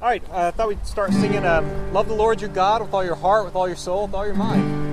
[0.00, 2.92] All right, uh, I thought we'd start singing um, Love the Lord your God with
[2.92, 4.85] all your heart, with all your soul, with all your mind.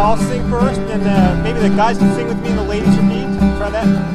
[0.00, 2.96] I'll sing first, and uh, maybe the guys can sing with me and the ladies
[2.96, 3.26] repeat.
[3.58, 4.11] Try that.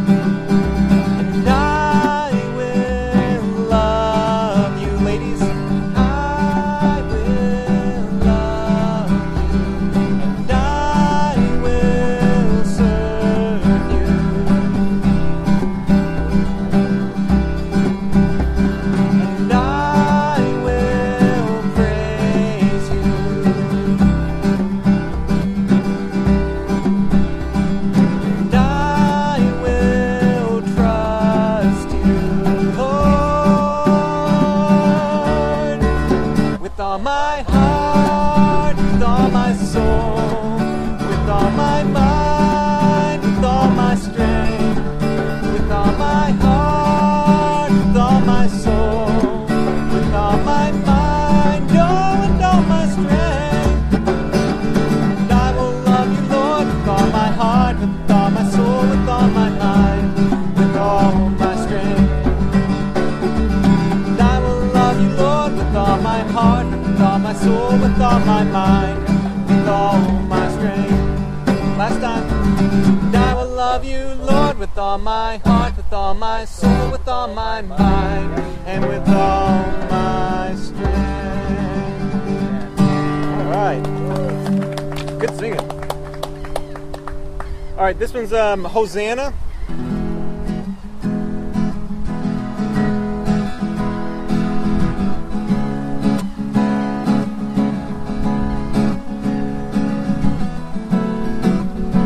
[88.18, 89.32] one's um, Hosanna.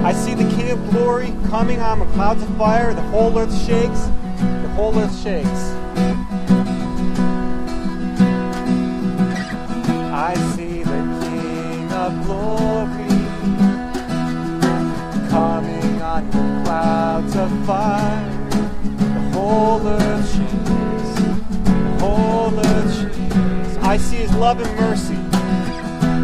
[0.04, 2.94] I see the King of Glory coming on a clouds of fire.
[2.94, 4.02] The whole earth shakes.
[4.02, 5.48] The whole earth shakes.
[10.12, 12.81] I see the King of Glory.
[17.30, 18.52] To find.
[18.52, 21.12] The whole earth shakes.
[21.64, 23.78] The whole earth shakes.
[23.78, 25.18] I see his love and mercy.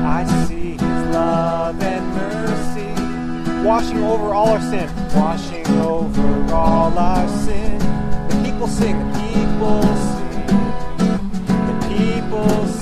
[0.04, 0.82] I see his
[1.16, 3.66] love and mercy.
[3.66, 4.90] Washing over all our sin.
[5.16, 7.80] Washing over all our sin.
[8.28, 8.98] The people sing.
[9.00, 9.82] The people
[10.12, 10.48] sing.
[11.68, 12.77] The people sing.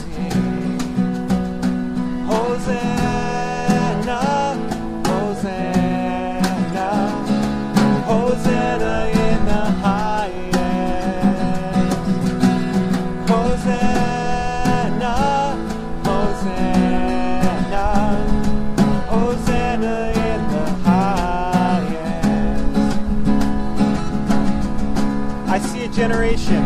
[26.26, 26.64] generation.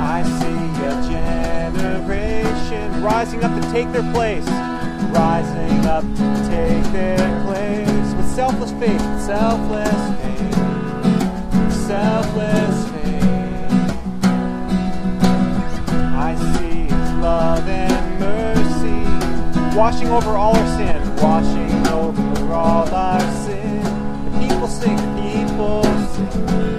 [0.00, 0.92] I see a
[1.76, 4.46] generation rising up to take their place.
[5.12, 10.54] Rising up to take their place with selfless faith, selfless faith,
[11.86, 13.72] selfless faith.
[16.14, 16.88] I see
[17.20, 23.82] love and mercy washing over all our sin, washing over all our sin.
[24.24, 26.71] The people sing, the people sing.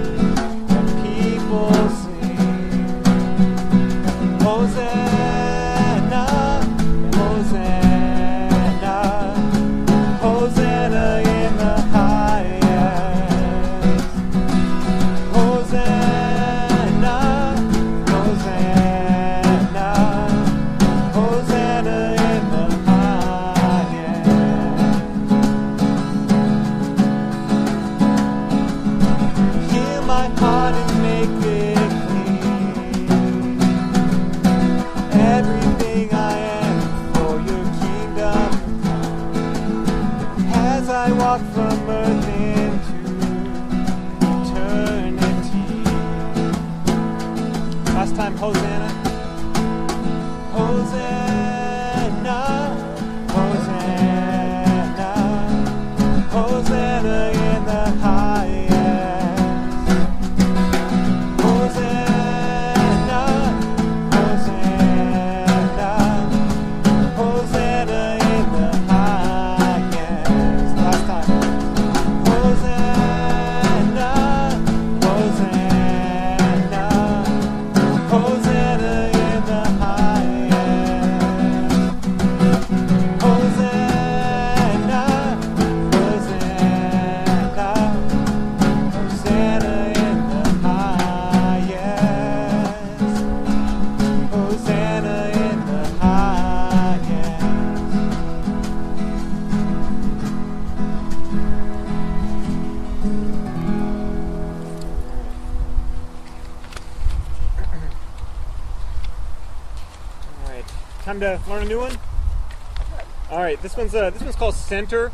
[113.74, 115.10] This one's uh, this one's called Center.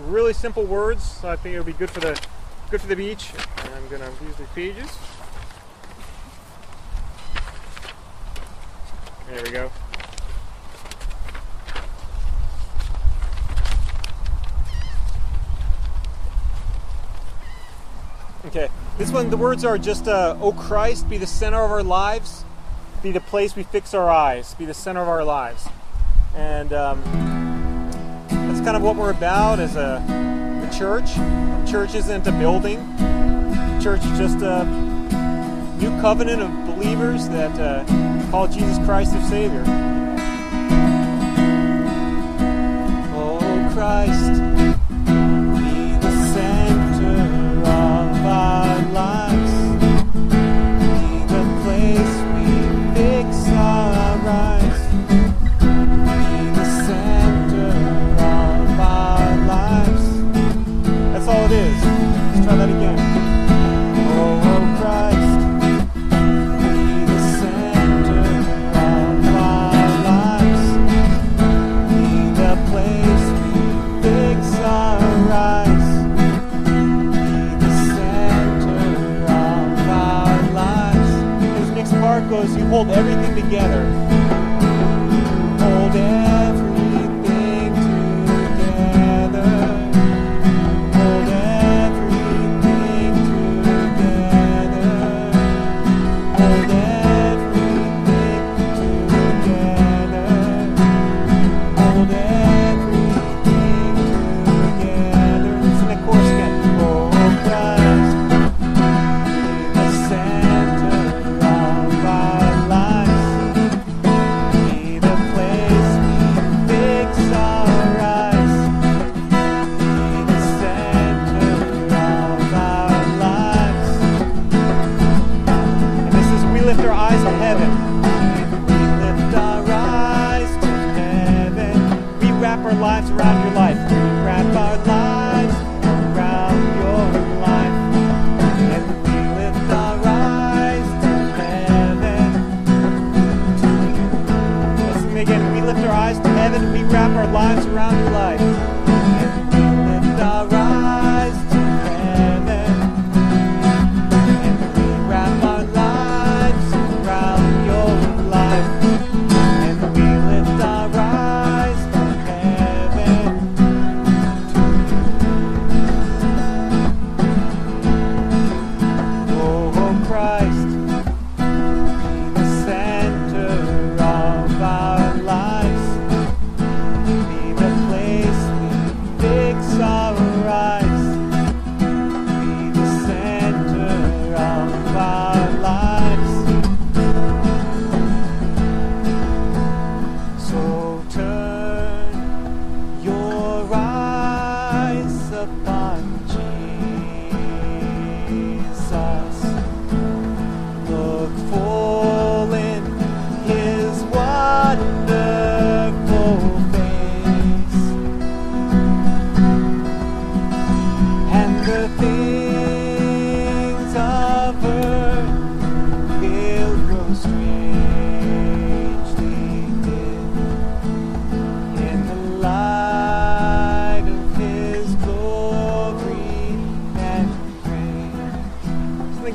[0.00, 1.02] Really simple words.
[1.02, 2.20] So I think it'll be good for the
[2.70, 3.30] good for the beach.
[3.64, 4.90] And I'm gonna use the pages.
[9.30, 9.70] There we go.
[18.44, 18.68] Okay,
[18.98, 22.44] this one, the words are just, uh, Christ, be the center of our lives,
[23.02, 25.66] be the place we fix our eyes, be the center of our lives.
[26.34, 27.43] And, um
[28.64, 30.02] kind of what we're about as a,
[30.66, 31.16] a church.
[31.70, 32.78] Church isn't a building.
[33.82, 34.64] Church is just a
[35.78, 37.84] new covenant of believers that uh,
[38.30, 39.64] call Jesus Christ their Savior.
[43.14, 44.53] Oh, Christ.
[82.46, 84.03] those you hold everything together.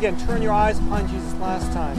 [0.09, 1.98] Again, turn your eyes upon Jesus last time.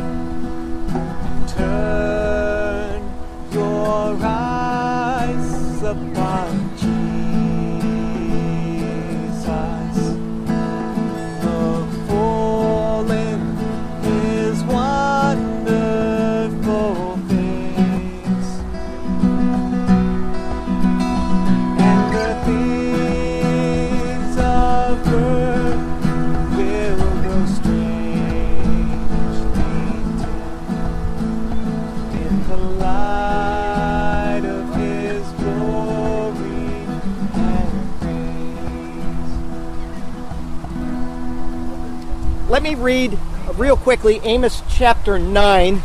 [42.60, 43.18] Let me read
[43.54, 45.82] real quickly Amos chapter 9.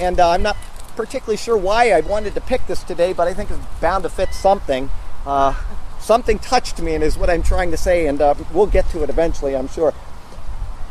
[0.00, 0.56] And uh, I'm not
[0.96, 4.08] particularly sure why I wanted to pick this today, but I think it's bound to
[4.08, 4.90] fit something.
[5.24, 5.54] Uh,
[6.00, 9.04] something touched me, and is what I'm trying to say, and uh, we'll get to
[9.04, 9.94] it eventually, I'm sure.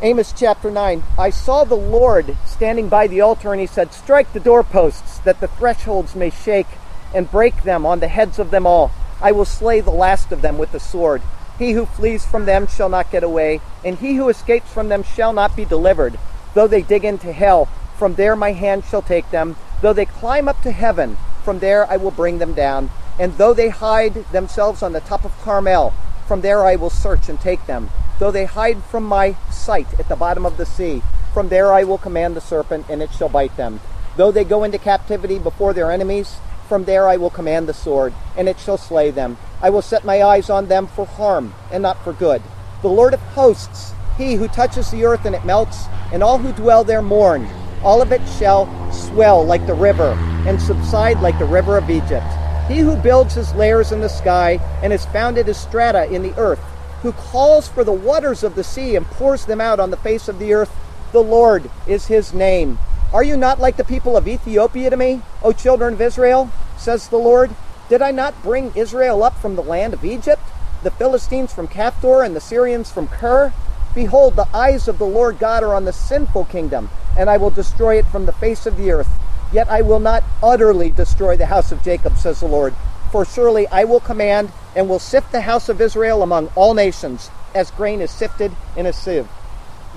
[0.02, 1.04] Amos chapter 9.
[1.20, 5.42] I saw the Lord standing by the altar, and he said, Strike the doorposts, that
[5.42, 6.68] the thresholds may shake,
[7.14, 8.92] and break them on the heads of them all.
[9.22, 11.22] I will slay the last of them with the sword.
[11.62, 15.04] He who flees from them shall not get away, and he who escapes from them
[15.04, 16.18] shall not be delivered.
[16.56, 19.56] Though they dig into hell, from there my hand shall take them.
[19.80, 22.90] Though they climb up to heaven, from there I will bring them down.
[23.20, 25.94] And though they hide themselves on the top of Carmel,
[26.28, 27.92] from there I will search and take them.
[28.18, 31.84] Though they hide from my sight at the bottom of the sea, from there I
[31.84, 33.82] will command the serpent, and it shall bite them.
[34.18, 36.38] Though they go into captivity before their enemies,
[36.68, 39.38] from there I will command the sword, and it shall slay them.
[39.62, 42.42] I will set my eyes on them for harm, and not for good.
[42.82, 46.52] The Lord of hosts, he who touches the earth and it melts, and all who
[46.52, 47.48] dwell there mourn.
[47.84, 50.12] All of it shall swell like the river,
[50.48, 52.26] and subside like the river of Egypt.
[52.68, 56.38] He who builds his lairs in the sky, and has founded his strata in the
[56.38, 56.60] earth,
[57.02, 60.28] who calls for the waters of the sea and pours them out on the face
[60.28, 60.72] of the earth,
[61.12, 62.80] the Lord is his name.
[63.14, 66.50] Are you not like the people of Ethiopia to me, O children of Israel?
[66.78, 67.52] says the Lord.
[67.92, 70.42] Did I not bring Israel up from the land of Egypt,
[70.82, 73.52] the Philistines from Caphtor, and the Syrians from Kir?
[73.94, 77.50] Behold, the eyes of the Lord God are on the sinful kingdom, and I will
[77.50, 79.10] destroy it from the face of the earth.
[79.52, 82.74] Yet I will not utterly destroy the house of Jacob, says the Lord.
[83.12, 87.30] For surely I will command and will sift the house of Israel among all nations,
[87.54, 89.28] as grain is sifted in a sieve.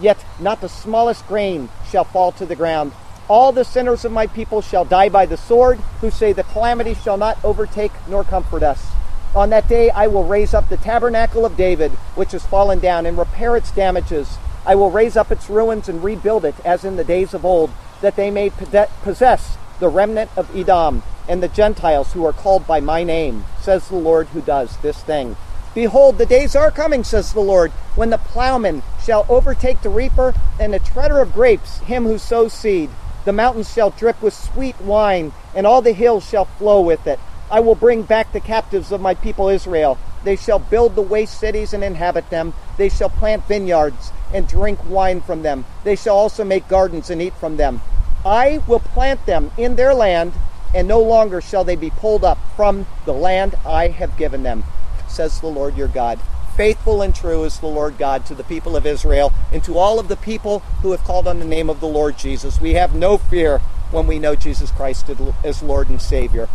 [0.01, 2.91] Yet not the smallest grain shall fall to the ground.
[3.27, 6.93] All the sinners of my people shall die by the sword, who say the calamity
[6.93, 8.87] shall not overtake nor comfort us.
[9.35, 13.07] On that day I will raise up the tabernacle of David, which has fallen down,
[13.07, 14.37] and repair its damages.
[14.67, 17.71] I will raise up its ruins and rebuild it as in the days of old,
[18.03, 22.81] that they may possess the remnant of Edom and the Gentiles who are called by
[22.81, 25.37] my name, says the Lord who does this thing.
[25.75, 30.35] Behold, the days are coming, says the Lord, when the plowman shall overtake the reaper,
[30.61, 32.91] and the treader of grapes him who sows seed.
[33.25, 37.19] The mountains shall drip with sweet wine, and all the hills shall flow with it.
[37.51, 39.99] I will bring back the captives of my people Israel.
[40.25, 42.55] They shall build the waste cities and inhabit them.
[42.77, 45.65] They shall plant vineyards and drink wine from them.
[45.85, 47.81] They shall also make gardens and eat from them.
[48.25, 50.33] I will plant them in their land,
[50.75, 54.65] and no longer shall they be pulled up from the land I have given them,
[55.09, 56.19] says the Lord your God.
[56.57, 59.99] Faithful and true is the Lord God to the people of Israel and to all
[59.99, 62.61] of the people who have called on the name of the Lord Jesus.
[62.61, 63.59] We have no fear
[63.91, 65.11] when we know Jesus Christ
[65.43, 66.49] as Lord and Savior.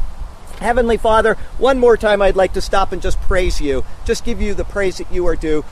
[0.60, 4.42] Heavenly Father, one more time I'd like to stop and just praise you, just give
[4.42, 5.64] you the praise that you are due.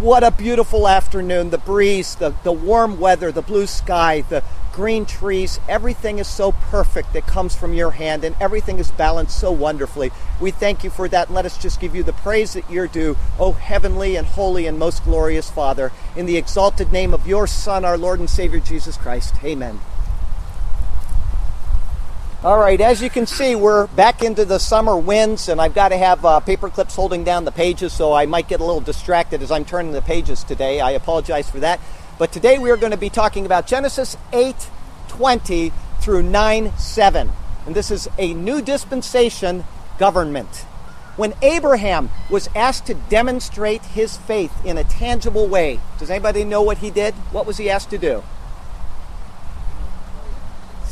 [0.00, 1.50] What a beautiful afternoon.
[1.50, 4.42] The breeze, the, the warm weather, the blue sky, the
[4.76, 9.40] green trees, everything is so perfect that comes from your hand, and everything is balanced
[9.40, 10.12] so wonderfully.
[10.38, 13.16] We thank you for that, let us just give you the praise that you're due,
[13.40, 17.86] O heavenly and holy and most glorious Father, in the exalted name of your Son,
[17.86, 19.34] our Lord and Savior Jesus Christ.
[19.42, 19.80] Amen.
[22.44, 25.88] All right, as you can see, we're back into the summer winds, and I've got
[25.88, 28.82] to have uh, paper clips holding down the pages, so I might get a little
[28.82, 30.80] distracted as I'm turning the pages today.
[30.80, 31.80] I apologize for that.
[32.18, 34.70] But today we are going to be talking about Genesis 8
[35.08, 37.30] 20 through 9 7.
[37.66, 39.64] And this is a new dispensation
[39.98, 40.64] government.
[41.16, 46.62] When Abraham was asked to demonstrate his faith in a tangible way, does anybody know
[46.62, 47.14] what he did?
[47.32, 48.22] What was he asked to do?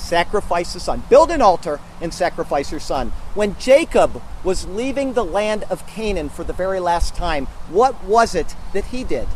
[0.05, 1.03] sacrifice his son.
[1.09, 3.11] Build an altar and sacrifice your son.
[3.35, 8.35] When Jacob was leaving the land of Canaan for the very last time, what was
[8.35, 9.27] it that he did?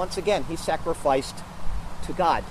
[0.00, 1.36] Once again, he sacrificed
[2.06, 2.42] to God.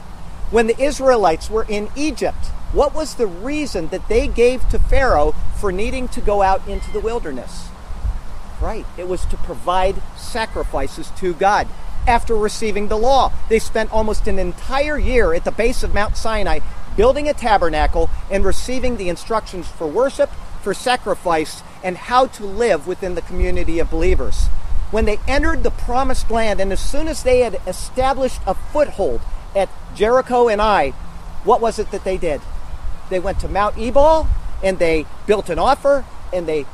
[0.52, 5.34] When the Israelites were in Egypt, what was the reason that they gave to Pharaoh
[5.60, 7.70] for needing to go out into the wilderness?
[8.62, 11.68] Right, it was to provide sacrifices to God.
[12.06, 13.32] after receiving the law.
[13.50, 16.60] They spent almost an entire year at the base of Mount Sinai
[16.96, 20.30] building a tabernacle and receiving the instructions for worship,
[20.62, 24.50] for sacrifice, and how to live within the community of believers.
[24.92, 29.22] When they entered the promised land, and as soon as they had established a foothold
[29.56, 30.92] at Jericho and Ai,
[31.44, 32.42] what was it that they did?
[33.10, 34.28] They went to Mount Ebal
[34.64, 36.66] and they built an offer and they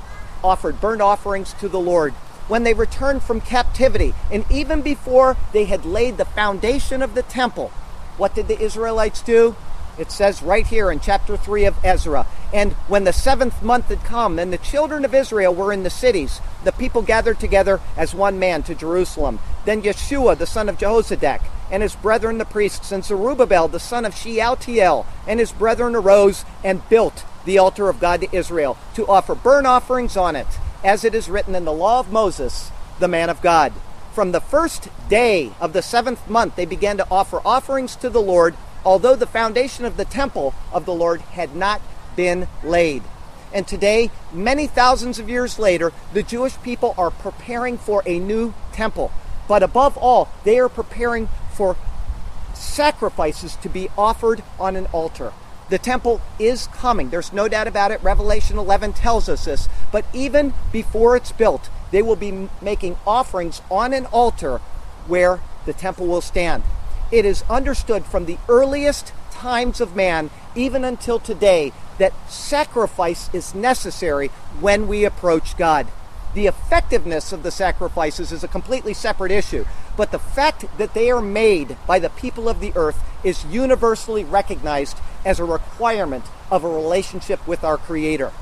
[0.43, 2.13] offered burnt offerings to the Lord.
[2.47, 7.23] When they returned from captivity, and even before they had laid the foundation of the
[7.23, 7.69] temple,
[8.17, 9.55] what did the Israelites do?
[9.97, 12.27] It says right here in chapter 3 of Ezra.
[12.53, 15.89] And when the seventh month had come, and the children of Israel were in the
[15.89, 19.39] cities, the people gathered together as one man to Jerusalem.
[19.65, 24.05] Then Yeshua, the son of Jehozadak, and his brethren the priests, and Zerubbabel, the son
[24.05, 29.07] of Shealtiel, and his brethren arose and built the altar of God to Israel to
[29.07, 30.47] offer burnt offerings on it,
[30.83, 33.73] as it is written in the law of Moses, the man of God.
[34.13, 38.21] From the first day of the seventh month, they began to offer offerings to the
[38.21, 41.81] Lord, although the foundation of the temple of the Lord had not
[42.15, 43.03] been laid.
[43.53, 48.53] And today, many thousands of years later, the Jewish people are preparing for a new
[48.71, 49.11] temple.
[49.47, 51.77] But above all, they are preparing for
[52.53, 55.33] sacrifices to be offered on an altar.
[55.69, 57.09] The temple is coming.
[57.09, 58.03] There's no doubt about it.
[58.03, 59.67] Revelation 11 tells us this.
[59.91, 64.57] But even before it's built, they will be making offerings on an altar
[65.07, 66.63] where the temple will stand.
[67.15, 73.55] It is understood from the earliest times of man, even until today, that sacrifice is
[73.55, 74.27] necessary
[74.59, 75.87] when we approach God.
[76.33, 79.63] The effectiveness of the sacrifices is a completely separate issue,
[79.95, 84.25] but the fact that they are made by the people of the earth is universally
[84.25, 88.33] recognized as a requirement of a relationship with our Creator.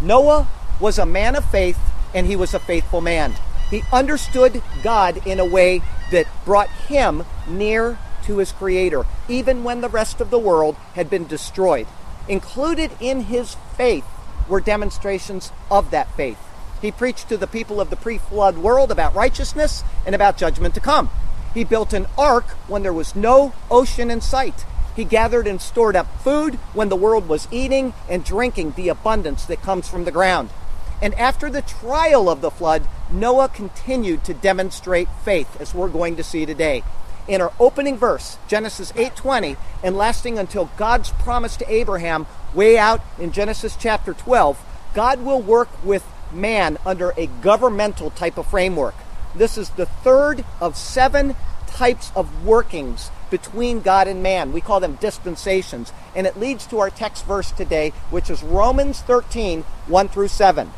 [0.00, 0.48] Noah
[0.80, 1.78] was a man of faith
[2.12, 3.36] and he was a faithful man.
[3.70, 9.80] He understood God in a way that brought him near to his Creator, even when
[9.80, 11.86] the rest of the world had been destroyed.
[12.28, 14.04] Included in his faith
[14.48, 16.38] were demonstrations of that faith.
[16.82, 20.74] He preached to the people of the pre flood world about righteousness and about judgment
[20.74, 21.10] to come.
[21.54, 24.66] He built an ark when there was no ocean in sight.
[24.94, 29.44] He gathered and stored up food when the world was eating and drinking the abundance
[29.46, 30.50] that comes from the ground.
[31.00, 36.16] And after the trial of the flood, Noah continued to demonstrate faith, as we're going
[36.16, 36.82] to see today.
[37.28, 43.00] In our opening verse, Genesis 8:20, and lasting until God's promise to Abraham way out
[43.18, 44.58] in Genesis chapter 12,
[44.94, 48.94] God will work with man under a governmental type of framework.
[49.34, 51.34] This is the third of seven
[51.66, 54.52] types of workings between God and man.
[54.52, 55.92] We call them dispensations.
[56.14, 60.72] And it leads to our text verse today, which is Romans 13 1 through 7.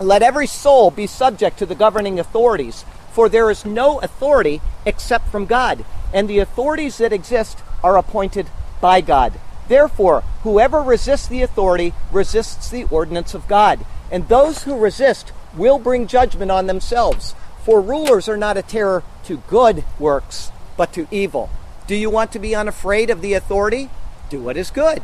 [0.00, 2.84] Let every soul be subject to the governing authorities,
[3.18, 8.46] for there is no authority except from God, and the authorities that exist are appointed
[8.80, 9.40] by God.
[9.66, 15.80] Therefore, whoever resists the authority resists the ordinance of God and those who resist will
[15.80, 17.34] bring judgment on themselves.
[17.64, 21.50] For rulers are not a terror to good works, but to evil.
[21.88, 23.90] Do you want to be unafraid of the authority?
[24.30, 25.02] Do what is good.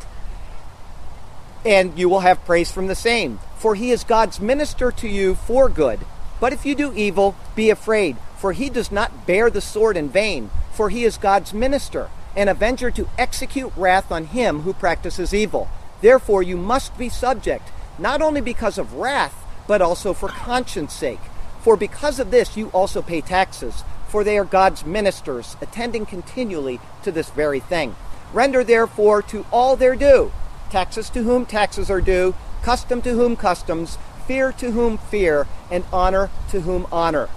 [1.64, 3.40] And you will have praise from the same.
[3.58, 5.98] For he is God's minister to you for good.
[6.40, 10.08] But if you do evil, be afraid, for he does not bear the sword in
[10.08, 15.32] vain, for he is God's minister, an avenger to execute wrath on him who practices
[15.32, 15.68] evil.
[16.00, 21.20] Therefore you must be subject not only because of wrath, but also for conscience sake.
[21.62, 26.80] For because of this you also pay taxes, for they are God's ministers, attending continually
[27.02, 27.96] to this very thing.
[28.32, 30.32] Render therefore to all their due
[30.70, 35.84] taxes to whom taxes are due, custom to whom customs, fear to whom fear, and
[35.92, 37.28] honor to whom honor.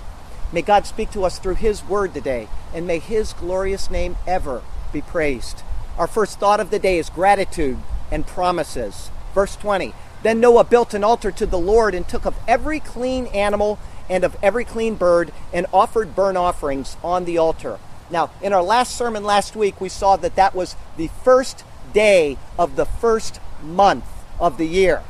[0.51, 4.61] May God speak to us through His word today, and may His glorious name ever
[4.93, 5.63] be praised.
[5.97, 7.79] Our first thought of the day is gratitude
[8.11, 9.11] and promises.
[9.33, 13.27] Verse 20 then Noah built an altar to the Lord and took of every clean
[13.27, 13.77] animal
[14.09, 17.79] and of every clean bird and offered burnt offerings on the altar.
[18.09, 22.37] Now, in our last sermon last week, we saw that that was the first day
[22.57, 24.05] of the first month
[24.39, 25.03] of the year.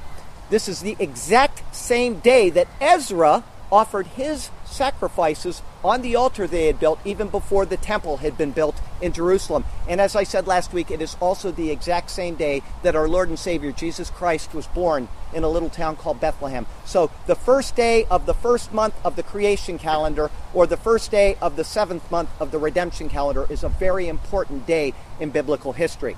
[0.50, 6.68] This is the exact same day that Ezra offered his sacrifices on the altar they
[6.68, 9.66] had built even before the temple had been built in Jerusalem.
[9.88, 13.08] And as I said last week, it is also the exact same day that our
[13.08, 16.66] Lord and Savior Jesus Christ was born in a little town called Bethlehem.
[16.86, 21.12] So the first day of the first month of the creation calendar or the first
[21.12, 25.30] day of the seventh month of the redemption calendar is a very important day in
[25.30, 26.16] biblical history.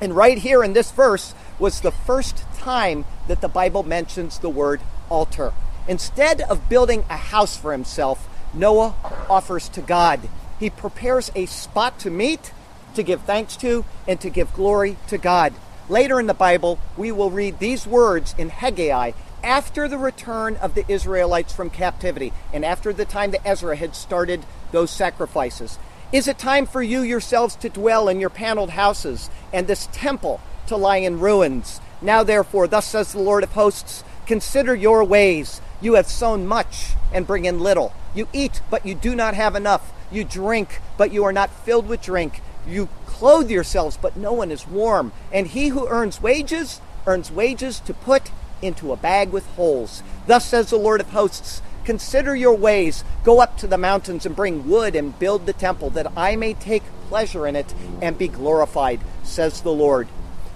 [0.00, 4.50] And right here in this verse was the first time that the Bible mentions the
[4.50, 5.52] word altar.
[5.88, 8.94] Instead of building a house for himself, Noah
[9.28, 10.28] offers to God
[10.58, 12.52] He prepares a spot to meet,
[12.94, 15.52] to give thanks to, and to give glory to God.
[15.88, 19.12] Later in the Bible, we will read these words in Haggai
[19.44, 23.94] after the return of the Israelites from captivity and after the time that Ezra had
[23.94, 25.78] started those sacrifices.
[26.12, 30.40] Is it time for you yourselves to dwell in your paneled houses and this temple
[30.68, 31.80] to lie in ruins?
[32.00, 35.60] Now, therefore, thus says the Lord of hosts, consider your ways.
[35.80, 37.92] You have sown much and bring in little.
[38.14, 39.92] You eat, but you do not have enough.
[40.12, 42.40] You drink, but you are not filled with drink.
[42.68, 45.10] You clothe yourselves, but no one is warm.
[45.32, 48.30] And he who earns wages, earns wages to put
[48.62, 50.04] into a bag with holes.
[50.26, 53.04] Thus says the Lord of hosts Consider your ways.
[53.22, 56.52] Go up to the mountains and bring wood and build the temple, that I may
[56.52, 57.72] take pleasure in it
[58.02, 60.08] and be glorified, says the Lord.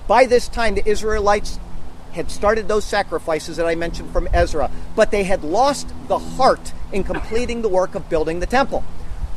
[0.08, 1.60] By this time, the Israelites
[2.14, 6.72] had started those sacrifices that I mentioned from Ezra, but they had lost the heart
[6.90, 8.80] in completing the work of building the temple.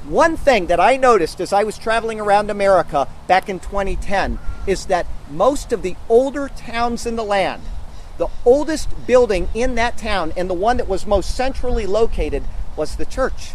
[0.07, 4.87] One thing that I noticed as I was traveling around America back in 2010 is
[4.87, 7.61] that most of the older towns in the land,
[8.17, 12.43] the oldest building in that town and the one that was most centrally located
[12.75, 13.53] was the church.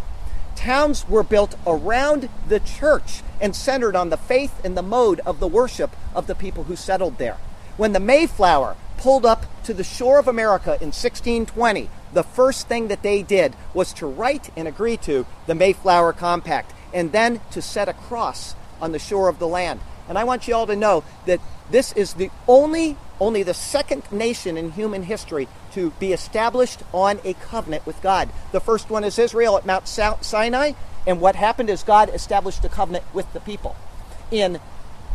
[0.55, 5.39] Towns were built around the church and centered on the faith and the mode of
[5.39, 7.37] the worship of the people who settled there.
[7.77, 12.89] When the Mayflower pulled up to the shore of America in 1620, the first thing
[12.89, 17.61] that they did was to write and agree to the Mayflower Compact and then to
[17.61, 19.79] set a cross on the shore of the land.
[20.09, 24.03] And I want you all to know that this is the only, only the second
[24.11, 28.29] nation in human history to be established on a covenant with God.
[28.51, 30.73] The first one is Israel at Mount Sinai,
[31.05, 33.75] and what happened is God established a covenant with the people.
[34.31, 34.59] In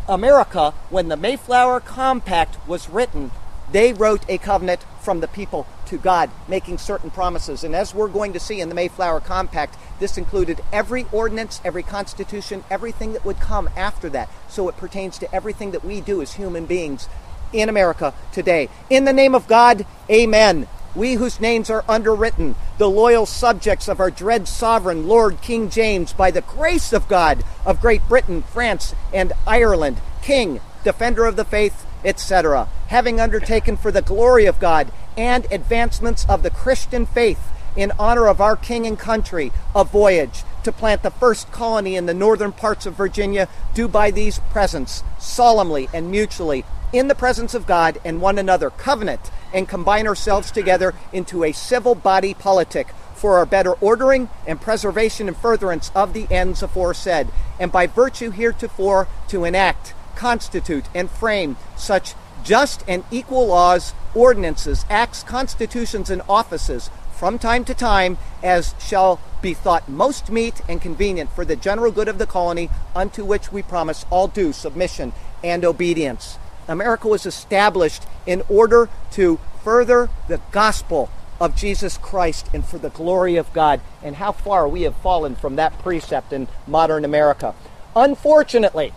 [0.08, 3.30] America, when the Mayflower Compact was written,
[3.72, 7.64] they wrote a covenant from the people to God, making certain promises.
[7.64, 11.82] And as we're going to see in the Mayflower Compact, this included every ordinance, every
[11.82, 14.28] constitution, everything that would come after that.
[14.48, 17.08] So it pertains to everything that we do as human beings
[17.54, 18.68] in America today.
[18.90, 20.66] In the name of God, amen.
[20.94, 26.12] We whose names are underwritten, the loyal subjects of our dread sovereign, Lord King James,
[26.12, 31.44] by the grace of God, of Great Britain, France, and Ireland, King, defender of the
[31.44, 37.40] faith, etc., having undertaken for the glory of God and advancements of the Christian faith
[37.76, 42.06] in honor of our king and country a voyage to plant the first colony in
[42.06, 47.54] the northern parts of Virginia, do by these presents solemnly and mutually in the presence
[47.54, 52.88] of God and one another covenant and combine ourselves together into a civil body politic
[53.14, 57.28] for our better ordering and preservation and furtherance of the ends aforesaid,
[57.58, 64.84] and by virtue heretofore to enact constitute, and frame such just and equal laws, ordinances,
[64.88, 70.82] acts, constitutions, and offices from time to time as shall be thought most meet and
[70.82, 75.12] convenient for the general good of the colony, unto which we promise all due submission
[75.42, 76.38] and obedience.
[76.68, 82.90] America was established in order to further the gospel of Jesus Christ and for the
[82.90, 83.80] glory of God.
[84.02, 87.54] And how far we have fallen from that precept in modern America.
[87.96, 88.92] Unfortunately,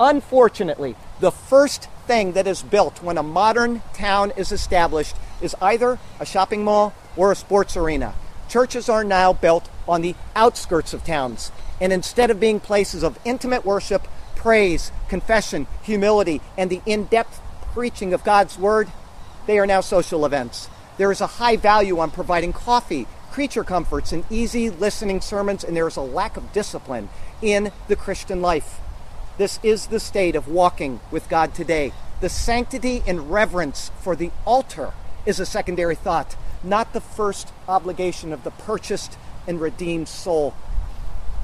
[0.00, 5.98] Unfortunately, the first thing that is built when a modern town is established is either
[6.18, 8.14] a shopping mall or a sports arena.
[8.48, 13.18] Churches are now built on the outskirts of towns, and instead of being places of
[13.24, 14.08] intimate worship,
[14.44, 17.40] praise, confession, humility, and the in depth
[17.72, 18.92] preaching of God's Word,
[19.46, 20.68] they are now social events.
[20.98, 25.74] There is a high value on providing coffee, creature comforts, and easy listening sermons, and
[25.74, 27.08] there is a lack of discipline
[27.40, 28.80] in the Christian life.
[29.38, 31.94] This is the state of walking with God today.
[32.20, 34.92] The sanctity and reverence for the altar
[35.24, 40.50] is a secondary thought, not the first obligation of the purchased and redeemed soul,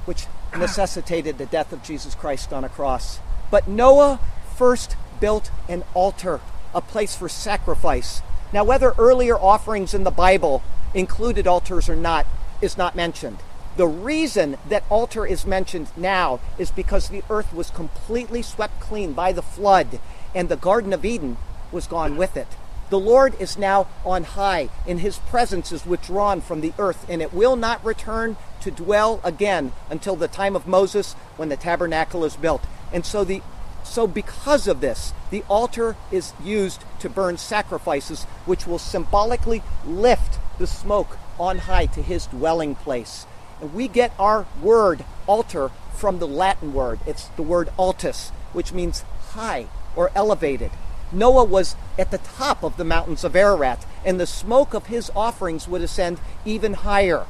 [0.05, 3.21] which necessitated the death of Jesus Christ on a cross.
[3.51, 4.21] But Noah
[4.57, 6.41] first built an altar,
[6.75, 8.23] a place for sacrifice.
[8.53, 10.63] Now, whether earlier offerings in the Bible
[10.95, 12.27] included altars or not
[12.61, 13.39] is not mentioned.
[13.77, 19.13] The reason that altar is mentioned now is because the earth was completely swept clean
[19.13, 20.01] by the flood,
[20.35, 21.37] and the Garden of Eden
[21.71, 22.49] was gone with it.
[22.91, 27.23] The Lord is now on high, and his presence is withdrawn from the earth, and
[27.23, 32.25] it will not return to dwell again until the time of Moses when the tabernacle
[32.25, 32.65] is built.
[32.93, 33.43] And so the
[33.83, 40.39] so because of this, the altar is used to burn sacrifices which will symbolically lift
[40.59, 43.27] the smoke on high to his dwelling place.
[43.61, 47.01] And we get our word altar from the Latin word.
[47.07, 50.71] It's the word altus, which means high or elevated.
[51.13, 55.11] Noah was at the top of the mountains of Ararat, and the smoke of his
[55.15, 57.27] offerings would ascend even higher.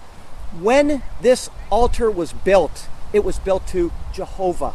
[0.60, 4.74] When this altar was built, it was built to Jehovah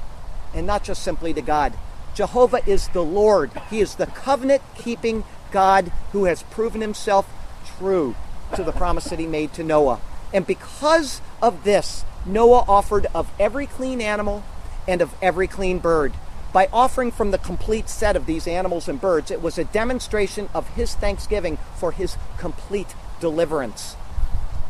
[0.56, 1.74] and not just simply to God.
[2.16, 3.52] Jehovah is the Lord.
[3.70, 7.28] He is the covenant keeping God who has proven himself
[7.78, 8.16] true
[8.56, 10.00] to the promise that he made to Noah.
[10.34, 14.44] And because of this, Noah offered of every clean animal
[14.88, 16.14] and of every clean bird.
[16.56, 20.48] By offering from the complete set of these animals and birds, it was a demonstration
[20.54, 23.98] of his thanksgiving for his complete deliverance.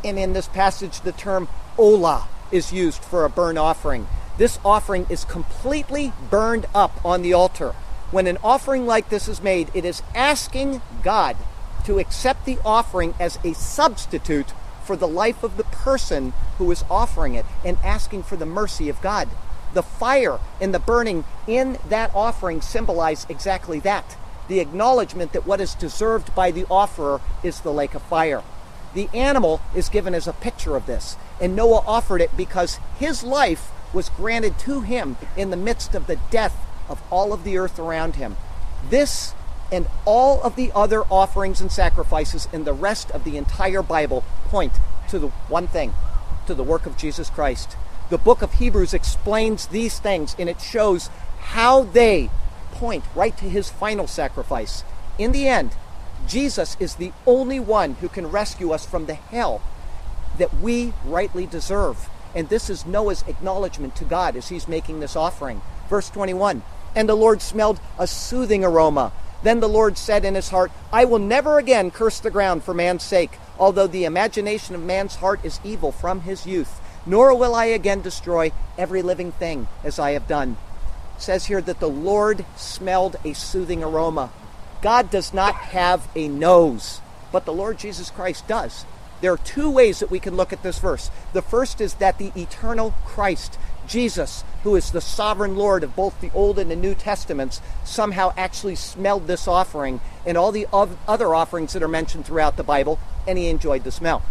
[0.04, 4.08] And in this passage, the term olah is used for a burnt offering.
[4.39, 7.76] This offering is completely burned up on the altar.
[8.10, 11.38] When an offering like this is made, it is asking God
[11.86, 16.84] to accept the offering as a substitute for the life of the person who is
[16.89, 19.30] offering it and asking for the mercy of God.
[19.75, 25.61] The fire and the burning in that offering symbolize exactly that the acknowledgement that what
[25.61, 28.43] is deserved by the offerer is the lake of fire.
[28.93, 33.23] The animal is given as a picture of this, and Noah offered it because his
[33.23, 36.55] life was granted to him in the midst of the death
[36.88, 38.38] of all of the earth around him.
[38.89, 39.33] This
[39.71, 44.23] and all of the other offerings and sacrifices in the rest of the entire Bible
[44.45, 44.73] point
[45.09, 45.93] to the one thing
[46.45, 47.75] to the work of Jesus Christ.
[48.10, 52.30] The book of Hebrews explains these things and it shows how they
[52.72, 54.84] point right to his final sacrifice.
[55.18, 55.76] In the end,
[56.28, 59.62] Jesus is the only one who can rescue us from the hell
[60.38, 62.10] that we rightly deserve.
[62.34, 65.62] And this is Noah's acknowledgement to God as he's making this offering.
[65.89, 66.63] Verse 21
[66.96, 69.13] And the Lord smelled a soothing aroma
[69.46, 72.74] then the Lord said in his heart, I will never again curse the ground for
[72.74, 76.82] man's sake, although the imagination of man's heart is evil from his youth.
[77.06, 80.58] Nor will I again destroy every living thing as I have done.
[81.15, 84.32] It says here that the Lord smelled a soothing aroma.
[84.82, 88.86] God does not have a nose, but the Lord Jesus Christ does.
[89.22, 91.10] There are two ways that we can look at this verse.
[91.34, 96.20] The first is that the eternal Christ Jesus, who is the sovereign Lord of both
[96.20, 101.34] the Old and the New Testaments, somehow actually smelled this offering and all the other
[101.34, 104.24] offerings that are mentioned throughout the Bible, and he enjoyed the smell.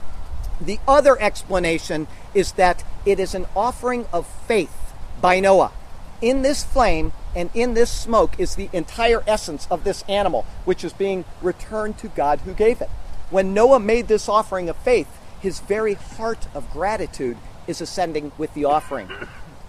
[0.61, 5.73] The other explanation is that it is an offering of faith by Noah.
[6.21, 10.85] In this flame and in this smoke is the entire essence of this animal, which
[10.85, 12.91] is being returned to God who gave it.
[13.31, 15.09] When Noah made this offering of faith,
[15.41, 17.37] his very heart of gratitude
[17.67, 19.11] is ascending with the offering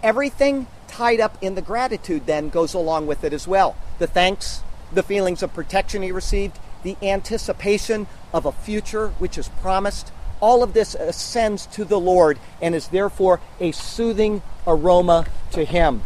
[0.06, 3.76] everything tied up in the gratitude then goes along with it as well.
[3.98, 4.62] The thanks,
[4.94, 10.64] the feelings of protection he received, the anticipation of a future which is promised, all
[10.64, 16.04] of this ascends to the Lord and is therefore a soothing aroma to him.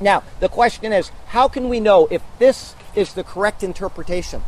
[0.00, 4.42] Now, the question is how can we know if this is the correct interpretation?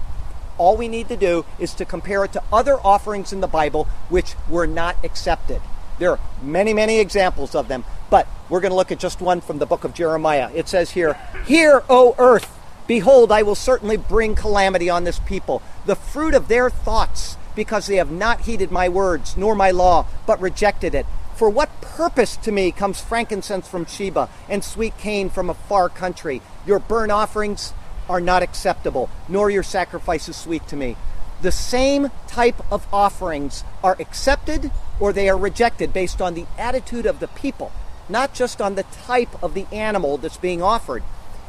[0.58, 3.84] All we need to do is to compare it to other offerings in the Bible
[4.08, 5.62] which were not accepted.
[5.98, 9.40] There are many, many examples of them, but we're going to look at just one
[9.40, 10.50] from the book of Jeremiah.
[10.54, 15.62] It says here, Hear, O earth, behold, I will certainly bring calamity on this people,
[15.86, 20.06] the fruit of their thoughts, because they have not heeded my words, nor my law,
[20.26, 21.04] but rejected it.
[21.36, 25.90] For what purpose to me comes frankincense from Sheba and sweet cane from a far
[25.90, 26.40] country?
[26.66, 27.74] Your burnt offerings
[28.08, 30.96] are not acceptable, nor your sacrifices sweet to me
[31.40, 37.06] the same type of offerings are accepted or they are rejected based on the attitude
[37.06, 37.70] of the people,
[38.08, 41.02] not just on the type of the animal that's being offered.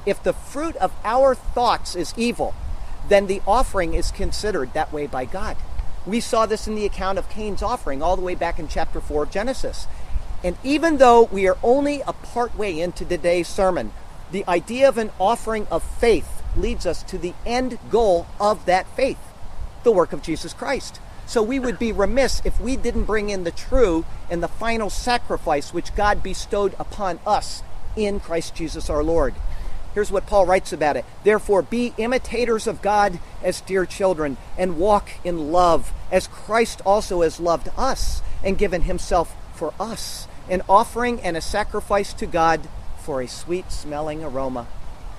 [0.06, 2.54] If the fruit of our thoughts is evil,
[3.08, 5.58] then the offering is considered that way by God.
[6.06, 9.02] We saw this in the account of Cain's offering all the way back in chapter
[9.02, 9.88] 4 of Genesis.
[10.44, 13.92] And even though we are only a part way into today's sermon,
[14.32, 18.88] the idea of an offering of faith leads us to the end goal of that
[18.96, 19.20] faith
[19.84, 21.00] the work of Jesus Christ.
[21.26, 24.90] So we would be remiss if we didn't bring in the true and the final
[24.90, 27.64] sacrifice which God bestowed upon us
[27.96, 29.36] in Christ Jesus our Lord.
[29.94, 31.06] Here's what Paul writes about it.
[31.24, 37.22] Therefore, be imitators of God as dear children, and walk in love, as Christ also
[37.22, 42.68] has loved us and given himself for us, an offering and a sacrifice to God
[43.00, 44.68] for a sweet smelling aroma.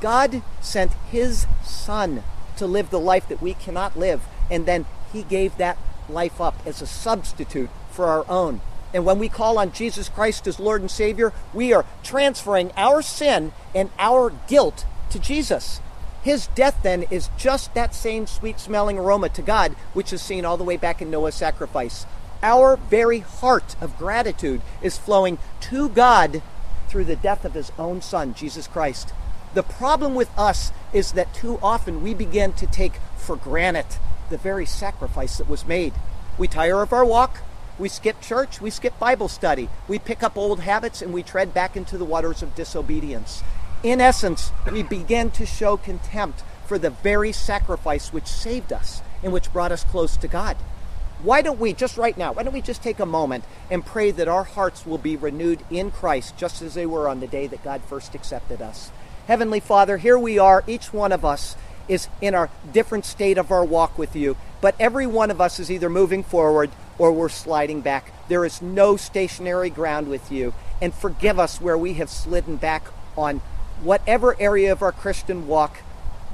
[0.00, 2.22] God sent his Son
[2.56, 5.78] to live the life that we cannot live and then he gave that
[6.08, 8.60] life up as a substitute for our own.
[8.92, 13.02] And when we call on Jesus Christ as Lord and Savior, we are transferring our
[13.02, 15.80] sin and our guilt to Jesus.
[16.22, 20.44] His death then is just that same sweet smelling aroma to God, which is seen
[20.44, 22.04] all the way back in Noah's sacrifice.
[22.42, 26.42] Our very heart of gratitude is flowing to God
[26.88, 29.12] through the death of His own Son, Jesus Christ.
[29.54, 33.86] The problem with us is that too often we begin to take for granted
[34.28, 35.92] the very sacrifice that was made.
[36.38, 37.40] We tire of our walk,
[37.80, 41.54] We skip church, we skip Bible study, we pick up old habits, and we tread
[41.54, 43.42] back into the waters of disobedience.
[43.82, 49.32] In essence, we begin to show contempt for the very sacrifice which saved us and
[49.32, 50.58] which brought us close to God.
[51.22, 54.10] Why don't we, just right now, why don't we just take a moment and pray
[54.10, 57.46] that our hearts will be renewed in Christ just as they were on the day
[57.46, 58.90] that God first accepted us?
[59.26, 61.56] Heavenly Father, here we are, each one of us
[61.88, 65.58] is in our different state of our walk with you, but every one of us
[65.58, 68.12] is either moving forward or we're sliding back.
[68.28, 70.52] There is no stationary ground with you.
[70.82, 72.84] And forgive us where we have slidden back
[73.16, 73.40] on
[73.82, 75.78] whatever area of our Christian walk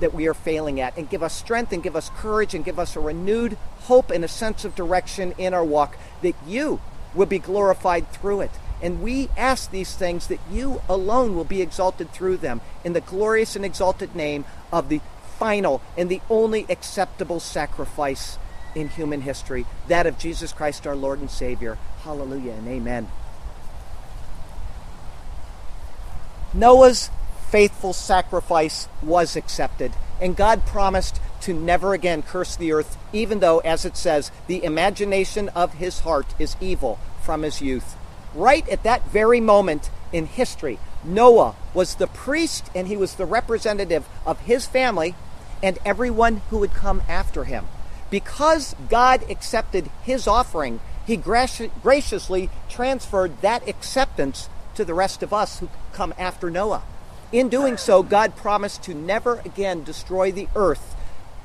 [0.01, 0.97] that we are failing at.
[0.97, 4.25] And give us strength and give us courage and give us a renewed hope and
[4.25, 6.81] a sense of direction in our walk that you
[7.15, 8.51] will be glorified through it.
[8.83, 13.01] And we ask these things that you alone will be exalted through them in the
[13.01, 15.01] glorious and exalted name of the
[15.39, 18.39] final and the only acceptable sacrifice
[18.75, 21.79] in human history, that of Jesus Christ our Lord and Savior.
[22.03, 23.09] Hallelujah and amen.
[26.53, 27.11] Noah's
[27.49, 33.59] faithful sacrifice was accepted, and God promised to never again curse the earth, even though,
[33.61, 37.97] as it says, the imagination of his heart is evil from his youth.
[38.35, 43.27] Right at that very moment in history, Noah was the priest and he was the
[43.27, 45.15] representative of his family
[45.63, 47.67] and everyone who would come after him.
[48.11, 55.61] Because God accepted his offering, he graciously transferred that acceptance to the rest of us
[55.61, 56.83] who come after Noah.
[57.33, 60.95] In doing so, God promised to never again destroy the earth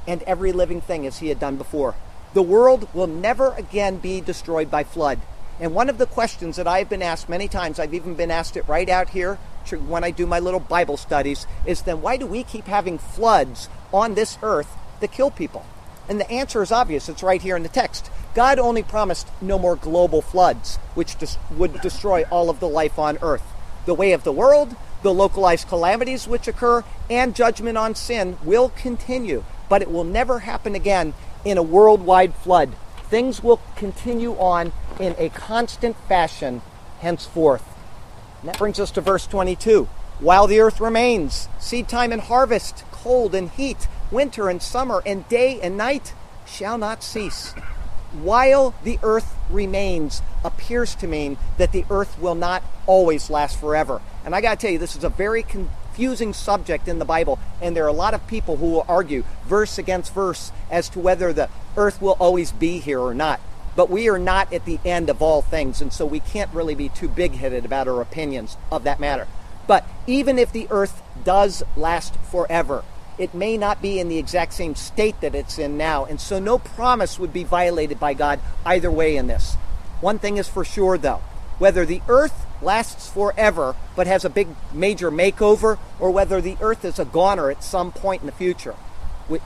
[0.08, 1.96] and every living thing as he had done before.
[2.34, 5.20] The world will never again be destroyed by flood.
[5.60, 8.58] And one of the questions that I've been asked many times, I've even been asked
[8.58, 9.38] it right out here
[9.88, 13.70] when I do my little Bible studies, is then why do we keep having floods
[13.94, 15.66] on this earth that kill people?
[16.10, 17.08] And the answer is obvious.
[17.08, 18.10] It's right here in the text.
[18.34, 21.16] God only promised no more global floods, which
[21.56, 23.44] would destroy all of the life on earth.
[23.86, 28.70] The way of the world, the localized calamities which occur, and judgment on sin will
[28.70, 32.74] continue, but it will never happen again in a worldwide flood.
[33.10, 36.62] Things will continue on in a constant fashion
[37.00, 37.64] henceforth.
[38.42, 39.90] And that brings us to verse 22.
[40.22, 45.28] While the earth remains, seed time and harvest, cold and heat, winter and summer, and
[45.28, 46.14] day and night
[46.46, 47.54] shall not cease.
[48.22, 54.00] While the earth remains appears to mean that the earth will not always last forever.
[54.24, 57.40] And I got to tell you, this is a very confusing subject in the Bible,
[57.60, 61.00] and there are a lot of people who will argue verse against verse as to
[61.00, 63.40] whether the earth will always be here or not.
[63.76, 66.76] But we are not at the end of all things, and so we can't really
[66.76, 69.28] be too big headed about our opinions of that matter.
[69.72, 72.84] But even if the earth does last forever,
[73.18, 76.04] it may not be in the exact same state that it's in now.
[76.04, 79.56] And so no promise would be violated by God either way in this.
[80.02, 81.22] One thing is for sure, though
[81.58, 86.84] whether the earth lasts forever but has a big major makeover, or whether the earth
[86.84, 88.76] is a goner at some point in the future.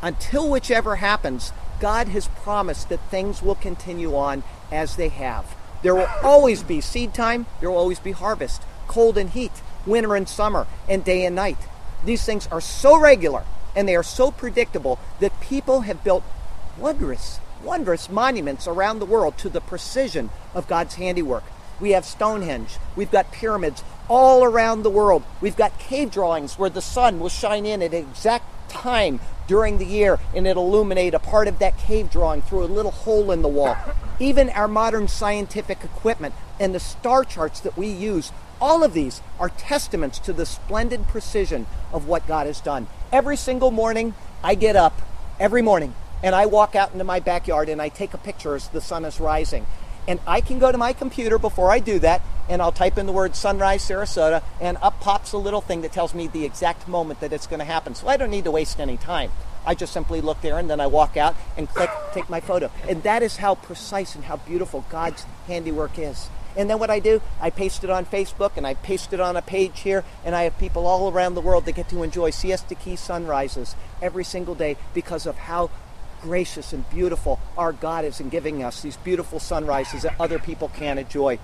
[0.02, 5.56] Until whichever happens, God has promised that things will continue on as they have.
[5.84, 9.52] There will always be seed time, there will always be harvest, cold and heat,
[9.86, 11.58] winter and summer, and day and night.
[12.04, 13.44] These things are so regular
[13.76, 16.24] and they are so predictable that people have built
[16.78, 21.44] wondrous, wondrous monuments around the world to the precision of God's handiwork.
[21.80, 22.78] We have Stonehenge.
[22.96, 25.24] We've got pyramids all around the world.
[25.42, 29.78] We've got cave drawings where the sun will shine in at an exact time during
[29.78, 33.32] the year and it'll illuminate a part of that cave drawing through a little hole
[33.32, 33.76] in the wall.
[34.20, 38.32] Even our modern scientific equipment and the star charts that we use,
[38.62, 42.88] all of these are testaments to the splendid precision of what God has done.
[43.12, 45.02] Every single morning, I get up
[45.40, 45.94] every morning
[46.24, 49.06] and I walk out into my backyard and I take a picture as the sun
[49.06, 49.66] is rising.
[50.08, 53.06] And I can go to my computer before I do that and I'll type in
[53.06, 56.88] the word sunrise Sarasota and up pops a little thing that tells me the exact
[56.88, 57.96] moment that it's going to happen.
[57.96, 59.32] So I don't need to waste any time.
[59.66, 62.70] I just simply look there and then I walk out and click, take my photo.
[62.88, 66.30] And that is how precise and how beautiful God's handiwork is.
[66.58, 69.36] And then what I do, I paste it on Facebook and I paste it on
[69.36, 72.30] a page here, and I have people all around the world that get to enjoy
[72.30, 75.70] Siesta Key sunrises every single day because of how
[76.22, 80.70] gracious and beautiful our God is in giving us these beautiful sunrises that other people
[80.70, 81.38] can't enjoy.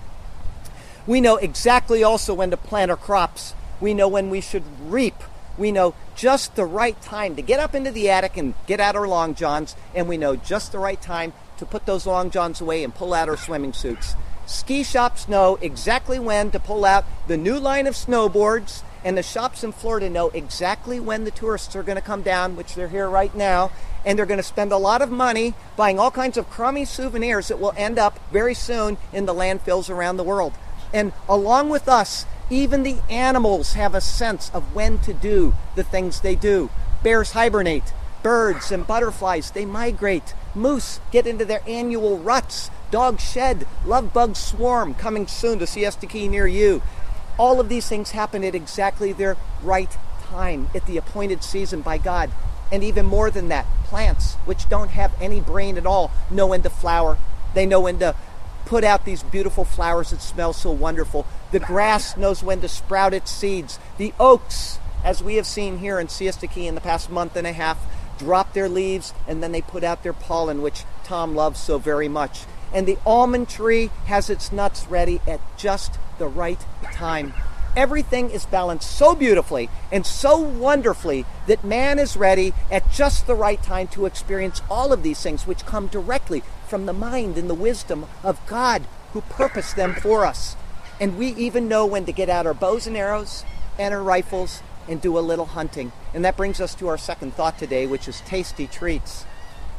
[1.05, 3.53] We know exactly also when to plant our crops.
[3.79, 5.23] We know when we should reap.
[5.57, 8.95] We know just the right time to get up into the attic and get out
[8.95, 12.61] our long johns, and we know just the right time to put those long johns
[12.61, 14.15] away and pull out our swimming suits.
[14.45, 19.23] Ski shops know exactly when to pull out the new line of snowboards And the
[19.23, 22.87] shops in Florida know exactly when the tourists are going to come down, which they're
[22.87, 23.71] here right now,
[24.05, 27.47] and they're going to spend a lot of money buying all kinds of crummy souvenirs
[27.47, 30.53] that will end up very soon in the landfills around the world.
[30.93, 35.83] And along with us, even the animals have a sense of when to do the
[35.83, 36.69] things they do.
[37.01, 40.35] Bears hibernate, birds and butterflies, they migrate.
[40.53, 42.69] Moose get into their annual ruts.
[42.91, 43.65] Dogs shed.
[43.85, 44.93] Love bugs swarm.
[44.93, 46.81] Coming soon to Siesta Key near you.
[47.39, 51.97] All of these things happen at exactly their right time, at the appointed season by
[51.97, 52.29] God.
[52.71, 56.61] And even more than that, plants, which don't have any brain at all, know when
[56.63, 57.17] to flower.
[57.53, 58.15] They know when to
[58.65, 61.25] put out these beautiful flowers that smell so wonderful.
[61.51, 63.79] The grass knows when to sprout its seeds.
[63.97, 67.47] The oaks, as we have seen here in Siesta Key in the past month and
[67.47, 67.79] a half,
[68.17, 72.07] drop their leaves and then they put out their pollen, which Tom loves so very
[72.07, 72.43] much.
[72.73, 76.63] And the almond tree has its nuts ready at just the right
[76.93, 77.33] time.
[77.75, 83.35] Everything is balanced so beautifully and so wonderfully that man is ready at just the
[83.35, 87.49] right time to experience all of these things which come directly from the mind and
[87.49, 90.57] the wisdom of God who purposed them for us.
[90.99, 93.45] And we even know when to get out our bows and arrows
[93.79, 95.93] and our rifles and do a little hunting.
[96.13, 99.25] And that brings us to our second thought today, which is tasty treats.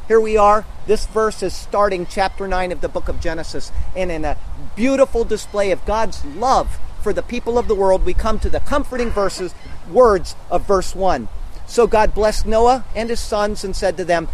[0.09, 0.65] Here we are.
[0.87, 3.71] This verse is starting chapter 9 of the book of Genesis.
[3.95, 4.37] And in a
[4.75, 8.61] beautiful display of God's love for the people of the world, we come to the
[8.61, 9.55] comforting verses,
[9.89, 11.29] words of verse 1.
[11.67, 14.29] So God blessed Noah and his sons and said to them,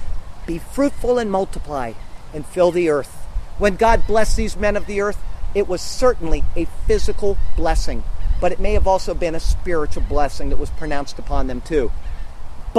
[0.47, 1.93] Be fruitful and multiply
[2.33, 3.15] and fill the earth.
[3.59, 5.23] When God blessed these men of the earth,
[5.55, 8.05] it was certainly a physical blessing
[8.41, 11.91] but it may have also been a spiritual blessing that was pronounced upon them too.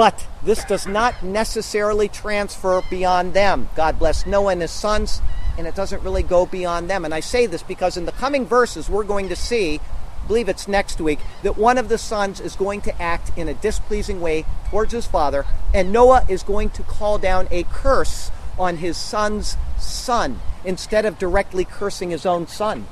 [0.00, 3.68] But this does not necessarily transfer beyond them.
[3.76, 5.20] God bless Noah and his sons,
[5.58, 7.04] and it doesn't really go beyond them.
[7.04, 10.48] And I say this because in the coming verses, we're going to see, I believe
[10.48, 14.22] it's next week, that one of the sons is going to act in a displeasing
[14.22, 15.44] way towards his father,
[15.74, 21.18] and Noah is going to call down a curse on his son's son instead of
[21.18, 22.86] directly cursing his own son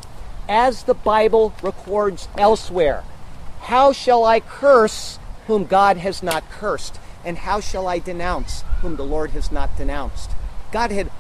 [0.47, 3.03] as the Bible records elsewhere.
[3.61, 5.18] How shall I curse
[5.49, 7.01] whom God has not cursed?
[7.25, 10.31] And how shall I denounce whom the Lord has not denounced?
[10.71, 11.11] God had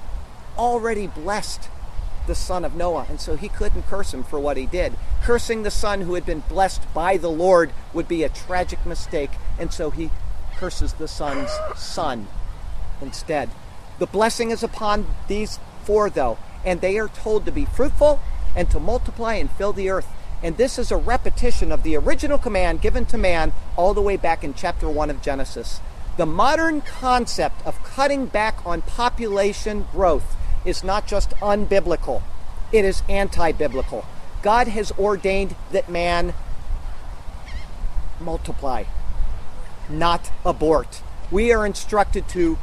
[0.57, 1.69] already blessed
[2.27, 4.93] the son of Noah, and so he couldn't curse him for what he did.
[5.23, 9.31] Cursing the son who had been blessed by the Lord would be a tragic mistake,
[9.59, 10.11] and so he
[10.57, 12.29] curses the son's son
[13.01, 13.49] instead.
[13.99, 18.21] The blessing is upon these four, though, and they are told to be fruitful
[18.55, 20.07] and to multiply and fill the earth.
[20.43, 24.17] And this is a repetition of the original command given to man all the way
[24.17, 25.81] back in chapter 1 of Genesis.
[26.17, 32.23] The modern concept of cutting back on population growth is not just unbiblical,
[32.73, 34.05] it is anti biblical.
[34.43, 36.35] God has ordained that man
[38.21, 38.85] multiply,
[39.89, 41.03] not abort.
[41.31, 42.59] We are instructed to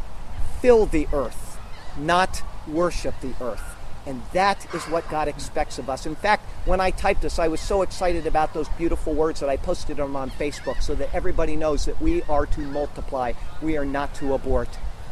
[0.61, 1.57] fill the earth,
[1.97, 3.74] not worship the earth.
[4.05, 6.05] And that is what God expects of us.
[6.05, 9.49] In fact, when I typed this, I was so excited about those beautiful words that
[9.49, 13.77] I posted them on Facebook so that everybody knows that we are to multiply, we
[13.77, 14.69] are not to abort.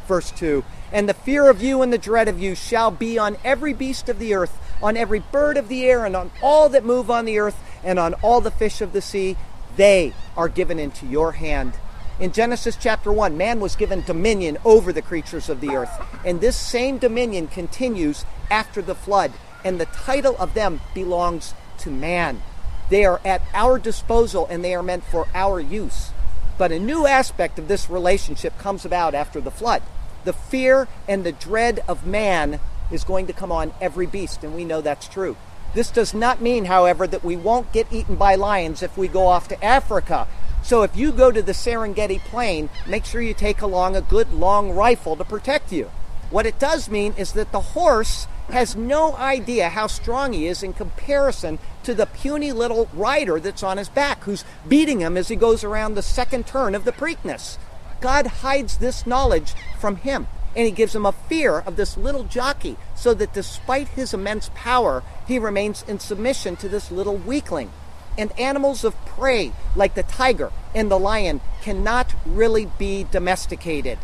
[0.07, 3.37] Verse 2 And the fear of you and the dread of you shall be on
[3.43, 6.85] every beast of the earth, on every bird of the air, and on all that
[6.85, 9.37] move on the earth, and on all the fish of the sea.
[9.75, 11.73] They are given into your hand.
[12.19, 15.89] In Genesis chapter 1, man was given dominion over the creatures of the earth.
[16.23, 18.23] And this same dominion continues
[18.53, 19.33] after the flood.
[19.65, 22.41] And the title of them belongs to man.
[22.89, 26.11] They are at our disposal and they are meant for our use.
[26.57, 29.81] But a new aspect of this relationship comes about after the flood.
[30.23, 32.59] The fear and the dread of man
[32.91, 35.35] is going to come on every beast, and we know that's true.
[35.73, 39.27] This does not mean, however, that we won't get eaten by lions if we go
[39.27, 40.27] off to Africa
[40.63, 44.33] so if you go to the Serengeti Plain, make sure you take along a good
[44.33, 45.91] long rifle to protect you.
[46.29, 50.63] What it does mean is that the horse has no idea how strong he is
[50.63, 55.27] in comparison to the puny little rider that's on his back, who's beating him as
[55.27, 57.57] he goes around the second turn of the Preakness.
[58.01, 62.23] God hides this knowledge from him, and he gives him a fear of this little
[62.23, 67.71] jockey, so that despite his immense power, he remains in submission to this little weakling
[68.17, 73.97] and animals of prey like the tiger and the lion cannot really be domesticated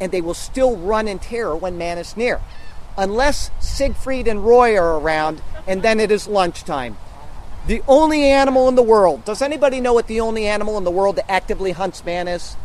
[0.00, 2.40] and they will still run in terror when man is near
[2.96, 6.96] unless Siegfried and Roy are around and then it is lunchtime.
[7.66, 10.90] The only animal in the world does anybody know what the only animal in the
[10.90, 12.56] world that actively hunts man is?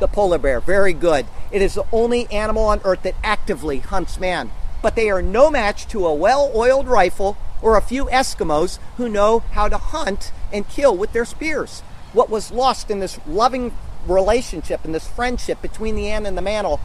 [0.00, 1.26] The polar bear very good.
[1.50, 4.50] It is the only animal on earth that actively hunts man.
[4.82, 9.40] But they are no match to a well-oiled rifle or a few Eskimos who know
[9.52, 11.80] how to hunt and kill with their spears.
[12.12, 13.74] What was lost in this loving
[14.06, 16.80] relationship and this friendship between the ant and the mammal,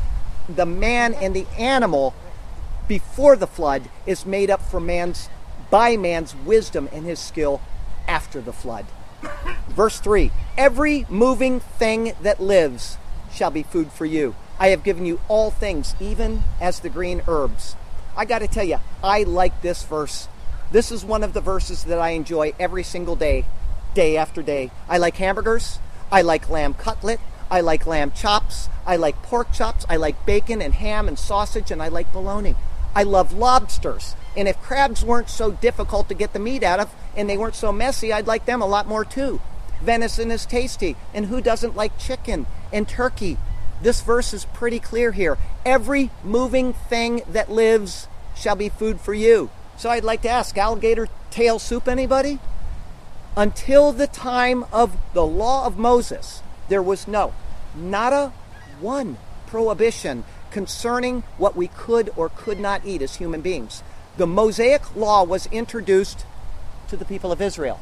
[0.48, 2.14] the man and the animal
[2.88, 5.30] before the flood is made up for man's
[5.70, 7.62] by man's wisdom and his skill
[8.08, 8.86] after the flood.
[9.70, 12.98] Verse 3 Every moving thing that lives
[13.32, 14.36] shall be food for you.
[14.60, 17.76] I have given you all things, even as the green herbs.
[18.16, 20.30] I got to tell you, I like this verse.
[20.72, 23.46] This is one of the verses that I enjoy every single day,
[23.94, 24.72] day after day.
[24.88, 25.80] I like hamburgers.
[26.12, 27.20] I like lamb cutlet.
[27.50, 28.70] I like lamb chops.
[28.86, 29.86] I like pork chops.
[29.90, 32.56] I like bacon and ham and sausage, and I like bologna.
[32.96, 34.16] I love lobsters.
[34.38, 37.56] And if crabs weren't so difficult to get the meat out of and they weren't
[37.56, 39.42] so messy, I'd like them a lot more too.
[39.82, 40.96] Venison is tasty.
[41.14, 43.38] And who doesn't like chicken and turkey?
[43.82, 45.38] This verse is pretty clear here.
[45.66, 49.50] Every moving thing that lives shall be food for you.
[49.78, 52.40] So I'd like to ask alligator tail soup, anybody?
[53.36, 57.34] Until the time of the law of Moses, there was no,
[57.76, 58.32] not a
[58.80, 63.84] one prohibition concerning what we could or could not eat as human beings.
[64.18, 66.26] The Mosaic law was introduced
[66.88, 67.80] to the people of Israel.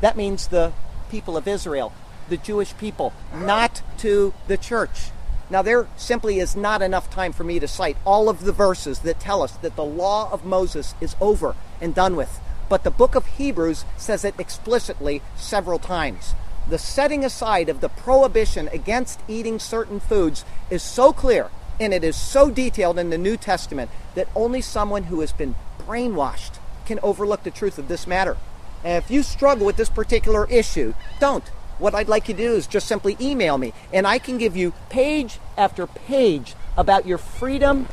[0.00, 0.72] That means the
[1.10, 1.92] people of Israel,
[2.28, 5.10] the Jewish people, not to the church.
[5.48, 8.98] Now, there simply is not enough time for me to cite all of the verses
[9.00, 12.40] that tell us that the law of Moses is over and done with.
[12.68, 16.34] But the book of Hebrews says it explicitly several times.
[16.68, 22.02] The setting aside of the prohibition against eating certain foods is so clear and it
[22.02, 25.54] is so detailed in the New Testament that only someone who has been
[25.86, 28.36] brainwashed can overlook the truth of this matter.
[28.84, 31.46] And if you struggle with this particular issue, don't.
[31.78, 34.56] What I'd like you to do is just simply email me, and I can give
[34.56, 37.88] you page after page about your freedom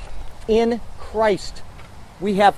[0.48, 1.62] in Christ.
[2.22, 2.56] We have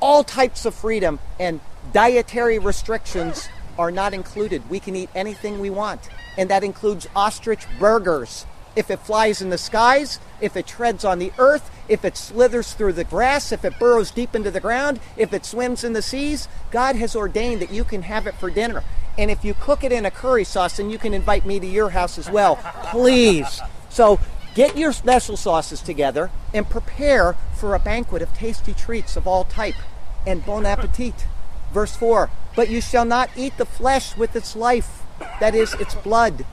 [0.00, 1.60] all types of freedom, and
[1.92, 3.48] dietary restrictions
[3.78, 4.68] are not included.
[4.70, 9.50] We can eat anything we want, and that includes ostrich burgers if it flies in
[9.50, 13.64] the skies, if it treads on the earth, if it slithers through the grass, if
[13.64, 17.60] it burrows deep into the ground, if it swims in the seas, God has ordained
[17.60, 18.82] that you can have it for dinner.
[19.18, 21.66] And if you cook it in a curry sauce, then you can invite me to
[21.66, 22.56] your house as well.
[22.90, 23.60] Please.
[23.90, 24.18] So
[24.54, 29.44] get your special sauces together and prepare for a banquet of tasty treats of all
[29.44, 29.76] type.
[30.26, 31.26] And bon appetit.
[31.72, 35.02] Verse 4 But you shall not eat the flesh with its life,
[35.40, 36.44] that is, its blood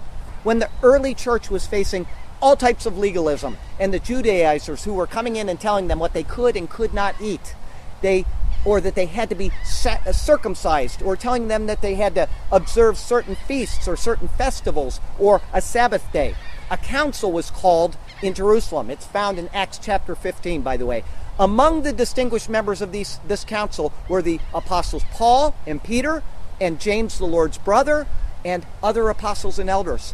[0.43, 2.07] when the early church was facing
[2.41, 6.13] all types of legalism and the Judaizers who were coming in and telling them what
[6.13, 7.55] they could and could not eat,
[8.01, 8.25] they
[8.65, 9.51] or that they had to be
[9.85, 14.99] uh, circumcised, or telling them that they had to observe certain feasts or certain festivals
[15.17, 16.35] or a Sabbath day.
[16.69, 18.89] A council was called in Jerusalem.
[18.89, 21.05] It's found in Acts chapter 15, by the way.
[21.39, 26.21] Among the distinguished members of these, this council were the apostles Paul and Peter
[26.59, 28.07] and James, the Lord's brother,
[28.43, 30.13] and other apostles and elders.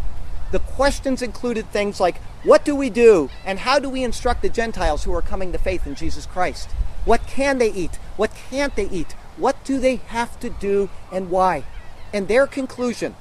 [0.51, 4.49] The questions included things like what do we do and how do we instruct the
[4.49, 6.69] Gentiles who are coming to faith in Jesus Christ?
[7.05, 7.95] What can they eat?
[8.17, 9.13] What can't they eat?
[9.36, 11.63] What do they have to do and why?
[12.13, 13.15] And their conclusion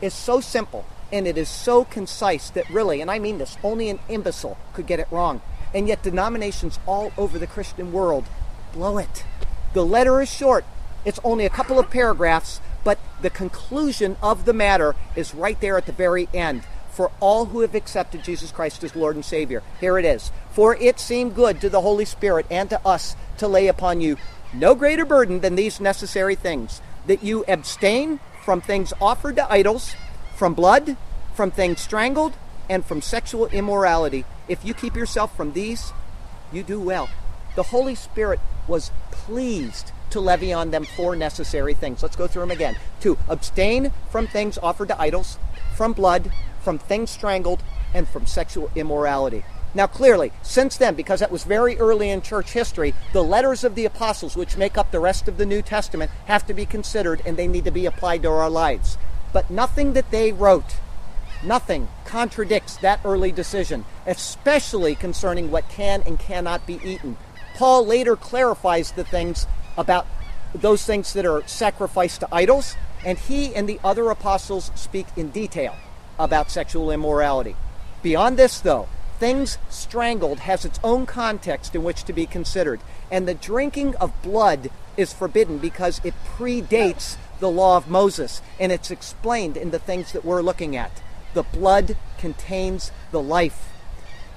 [0.00, 3.88] is so simple and it is so concise that really, and I mean this, only
[3.88, 5.40] an imbecile could get it wrong.
[5.74, 8.24] And yet, denominations all over the Christian world
[8.72, 9.24] blow it.
[9.74, 10.64] The letter is short,
[11.04, 15.76] it's only a couple of paragraphs, but the conclusion of the matter is right there
[15.76, 16.64] at the very end.
[16.90, 19.62] For all who have accepted Jesus Christ as Lord and Savior.
[19.78, 20.32] Here it is.
[20.50, 24.16] For it seemed good to the Holy Spirit and to us to lay upon you
[24.52, 29.94] no greater burden than these necessary things that you abstain from things offered to idols,
[30.34, 30.96] from blood,
[31.34, 32.34] from things strangled,
[32.68, 34.24] and from sexual immorality.
[34.48, 35.92] If you keep yourself from these,
[36.52, 37.08] you do well.
[37.56, 42.02] The Holy Spirit was pleased to levy on them four necessary things.
[42.02, 42.76] Let's go through them again.
[43.00, 45.38] To abstain from things offered to idols,
[45.76, 47.62] from blood, from things strangled,
[47.94, 49.44] and from sexual immorality.
[49.74, 53.74] Now, clearly, since then, because that was very early in church history, the letters of
[53.74, 57.22] the apostles, which make up the rest of the New Testament, have to be considered
[57.26, 58.96] and they need to be applied to our lives.
[59.32, 60.76] But nothing that they wrote,
[61.42, 67.16] nothing contradicts that early decision, especially concerning what can and cannot be eaten.
[67.54, 70.06] Paul later clarifies the things about
[70.54, 75.30] those things that are sacrificed to idols, and he and the other apostles speak in
[75.30, 75.74] detail
[76.18, 77.56] about sexual immorality.
[78.02, 82.80] Beyond this, though, things strangled has its own context in which to be considered,
[83.10, 88.72] and the drinking of blood is forbidden because it predates the law of Moses, and
[88.72, 91.02] it's explained in the things that we're looking at.
[91.34, 93.68] The blood contains the life.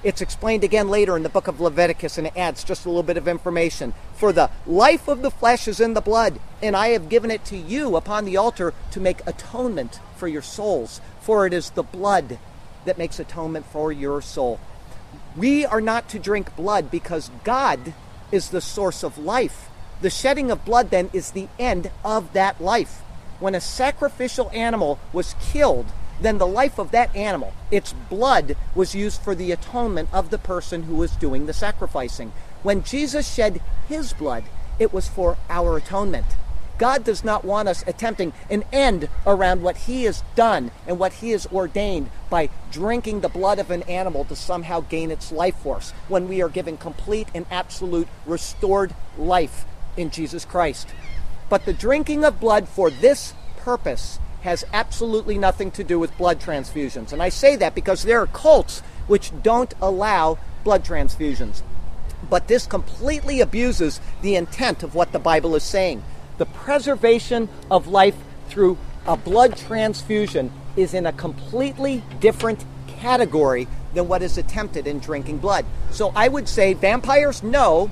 [0.04, 3.04] It's explained again later in the book of Leviticus, and it adds just a little
[3.04, 3.94] bit of information.
[4.14, 7.44] For the life of the flesh is in the blood, and I have given it
[7.46, 11.00] to you upon the altar to make atonement for your souls.
[11.20, 12.38] For it is the blood
[12.84, 14.58] that makes atonement for your soul.
[15.36, 17.94] We are not to drink blood because God
[18.32, 19.68] is the source of life.
[20.00, 23.02] The shedding of blood, then, is the end of that life.
[23.38, 25.86] When a sacrificial animal was killed,
[26.22, 30.38] then the life of that animal, its blood, was used for the atonement of the
[30.38, 32.32] person who was doing the sacrificing.
[32.62, 34.44] When Jesus shed his blood,
[34.78, 36.26] it was for our atonement.
[36.78, 41.12] God does not want us attempting an end around what He has done and what
[41.14, 45.54] He has ordained by drinking the blood of an animal to somehow gain its life
[45.56, 49.64] force when we are given complete and absolute restored life
[49.96, 50.88] in Jesus Christ.
[51.48, 56.40] But the drinking of blood for this purpose has absolutely nothing to do with blood
[56.40, 57.12] transfusions.
[57.12, 61.62] And I say that because there are cults which don't allow blood transfusions.
[62.28, 66.04] But this completely abuses the intent of what the Bible is saying.
[66.38, 68.16] The preservation of life
[68.48, 74.98] through a blood transfusion is in a completely different category than what is attempted in
[74.98, 75.66] drinking blood.
[75.90, 77.90] So I would say vampires, no,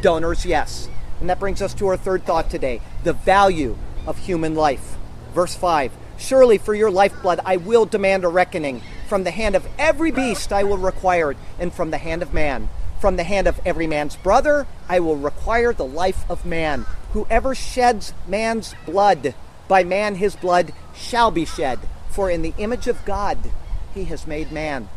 [0.00, 0.88] donors, yes.
[1.20, 3.76] And that brings us to our third thought today the value
[4.06, 4.96] of human life.
[5.32, 8.82] Verse 5 Surely for your lifeblood I will demand a reckoning.
[9.08, 12.32] From the hand of every beast I will require it, and from the hand of
[12.32, 12.68] man.
[13.00, 16.86] From the hand of every man's brother I will require the life of man.
[17.12, 19.34] Whoever sheds man's blood,
[19.68, 21.80] by man his blood shall be shed.
[22.10, 23.38] For in the image of God
[23.94, 24.88] he has made man.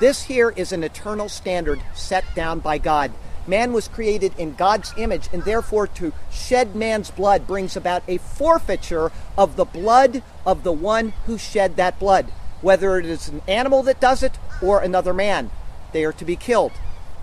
[0.00, 3.12] This here is an eternal standard set down by God.
[3.48, 8.18] Man was created in God's image, and therefore to shed man's blood brings about a
[8.18, 12.26] forfeiture of the blood of the one who shed that blood.
[12.60, 15.50] Whether it is an animal that does it or another man,
[15.92, 16.72] they are to be killed.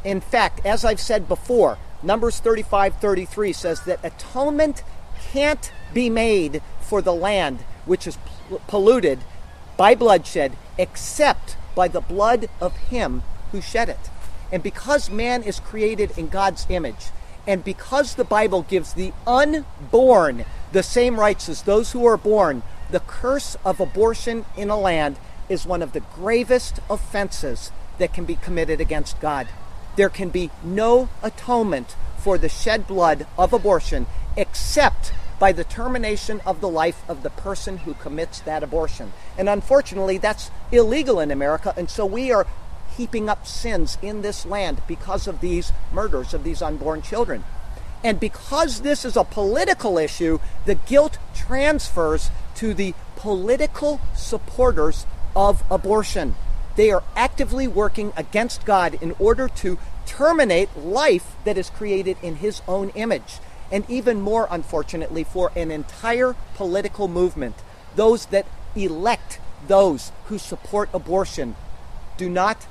[0.03, 4.83] In fact, as I've said before, Numbers 35 33 says that atonement
[5.31, 8.17] can't be made for the land which is
[8.67, 9.19] polluted
[9.77, 13.21] by bloodshed except by the blood of him
[13.51, 14.09] who shed it.
[14.55, 17.09] And because man is created in God's image,
[17.45, 22.63] and because the Bible gives the unborn the same rights as those who are born,
[22.89, 25.17] the curse of abortion in a land
[25.49, 29.49] is one of the gravest offenses that can be committed against God.
[29.97, 36.39] There can be no atonement for the shed blood of abortion except by the termination
[36.45, 39.11] of the life of the person who commits that abortion.
[39.37, 42.47] And unfortunately, that's illegal in America, and so we are
[42.97, 47.43] heaping up sins in this land because of these murders of these unborn children.
[48.03, 55.63] And because this is a political issue, the guilt transfers to the political supporters of
[55.71, 56.35] abortion.
[56.75, 62.35] They are actively working against God in order to terminate life that is created in
[62.35, 63.39] His own image.
[63.71, 67.55] And even more unfortunately, for an entire political movement,
[67.95, 71.55] those that elect those who support abortion
[72.17, 72.67] do not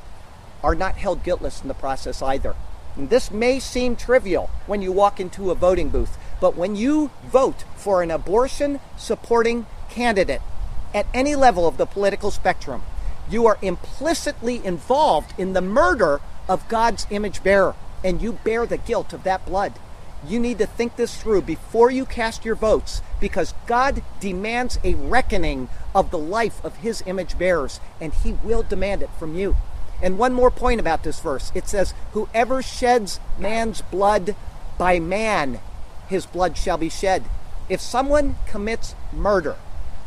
[0.65, 2.57] are not held guiltless in the process either.
[2.97, 7.11] And this may seem trivial when you walk into a voting booth, but when you
[7.27, 10.41] vote for an abortion supporting candidate
[10.95, 12.83] at any level of the political spectrum,
[13.29, 18.79] you are implicitly involved in the murder of God's image bearer, and you bear the
[18.79, 19.75] guilt of that blood.
[20.27, 24.95] You need to think this through before you cast your votes because God demands a
[24.95, 29.57] reckoning of the life of his image bearers, and he will demand it from you.
[30.03, 34.37] And one more point about this verse it says, Whoever sheds man's blood,
[34.79, 35.61] by man
[36.09, 37.25] his blood shall be shed.
[37.69, 39.57] If someone commits murder,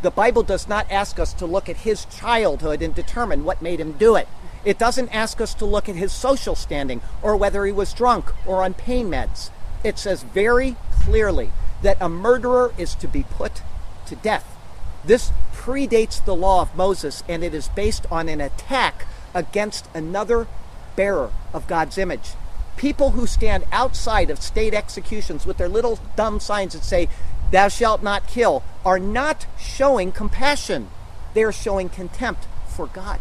[0.02, 3.80] the Bible does not ask us to look at his childhood and determine what made
[3.80, 4.28] him do it.
[4.64, 8.32] It doesn't ask us to look at his social standing or whether he was drunk
[8.46, 9.50] or on pain meds.
[9.84, 13.62] It says very clearly that a murderer is to be put
[14.08, 14.56] to death.
[15.04, 19.06] This predates the law of Moses and it is based on an attack
[19.38, 20.48] against another
[20.96, 22.32] bearer of God's image.
[22.76, 27.08] People who stand outside of state executions with their little dumb signs that say,
[27.52, 30.90] Thou shalt not kill, are not showing compassion.
[31.36, 33.20] They are showing contempt for God.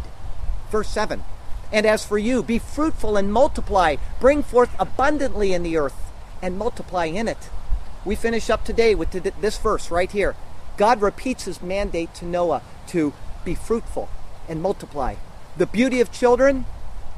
[0.71, 1.23] Verse 7
[1.71, 6.11] And as for you, be fruitful and multiply, bring forth abundantly in the earth,
[6.41, 7.49] and multiply in it.
[8.03, 10.35] We finish up today with this verse right here.
[10.77, 13.13] God repeats his mandate to Noah to
[13.45, 14.09] be fruitful
[14.49, 15.15] and multiply
[15.57, 16.65] the beauty of children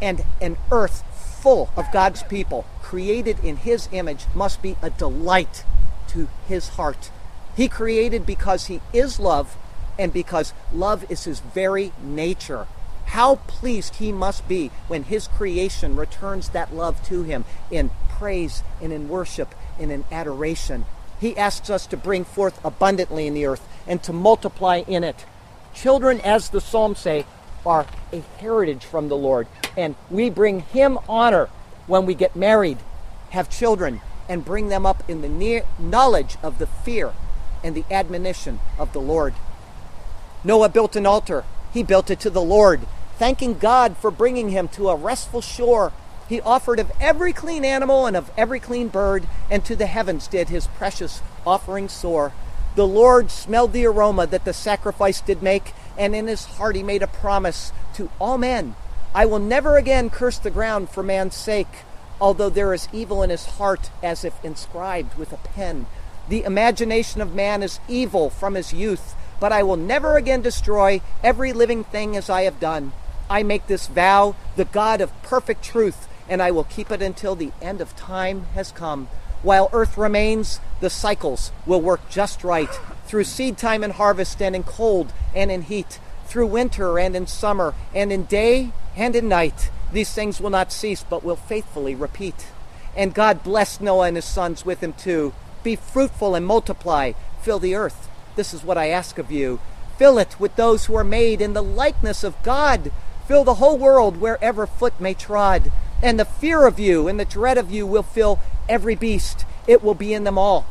[0.01, 1.03] and an earth
[1.41, 5.63] full of God's people, created in His image, must be a delight
[6.09, 7.11] to His heart.
[7.55, 9.57] He created because He is love
[9.97, 12.67] and because love is His very nature.
[13.09, 18.61] How pleased he must be when his creation returns that love to him in praise
[18.79, 20.85] and in worship and in adoration.
[21.19, 25.25] He asks us to bring forth abundantly in the earth and to multiply in it.
[25.73, 27.25] Children, as the Psalms say,
[27.65, 29.47] are a heritage from the Lord,
[29.77, 31.49] and we bring him honor
[31.87, 32.77] when we get married,
[33.31, 37.13] have children, and bring them up in the near knowledge of the fear
[37.63, 39.33] and the admonition of the Lord.
[40.43, 41.43] Noah built an altar.
[41.73, 42.81] He built it to the Lord,
[43.17, 45.91] thanking God for bringing him to a restful shore.
[46.27, 50.27] He offered of every clean animal and of every clean bird, and to the heavens
[50.27, 52.33] did his precious offering soar.
[52.75, 56.81] The Lord smelled the aroma that the sacrifice did make, and in his heart he
[56.81, 58.73] made a promise to all men
[59.13, 61.83] I will never again curse the ground for man's sake,
[62.21, 65.87] although there is evil in his heart as if inscribed with a pen.
[66.27, 71.01] The imagination of man is evil from his youth, but I will never again destroy
[71.23, 72.91] every living thing as I have done.
[73.31, 77.33] I make this vow, the God of perfect truth, and I will keep it until
[77.33, 79.09] the end of time has come.
[79.41, 82.69] While earth remains, the cycles will work just right
[83.09, 87.25] through seed time and harvest, and in cold and in heat, through winter and in
[87.25, 89.71] summer, and in day and in night.
[89.91, 92.47] These things will not cease, but will faithfully repeat.
[92.95, 95.33] And God blessed Noah and his sons with him too.
[95.63, 98.09] Be fruitful and multiply, fill the earth.
[98.35, 99.59] This is what I ask of you.
[99.97, 102.91] Fill it with those who are made in the likeness of God.
[103.27, 105.71] Fill the whole world wherever foot may trod.
[106.01, 109.45] And the fear of you and the dread of you will fill every beast.
[109.67, 110.65] It will be in them all,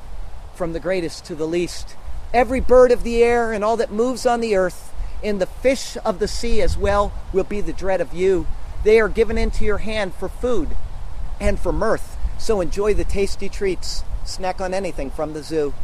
[0.54, 1.96] from the greatest to the least.
[2.32, 5.96] Every bird of the air and all that moves on the earth, and the fish
[6.04, 8.46] of the sea as well, will be the dread of you.
[8.84, 10.76] They are given into your hand for food
[11.40, 12.16] and for mirth.
[12.38, 14.04] So enjoy the tasty treats.
[14.24, 15.74] Snack on anything from the zoo.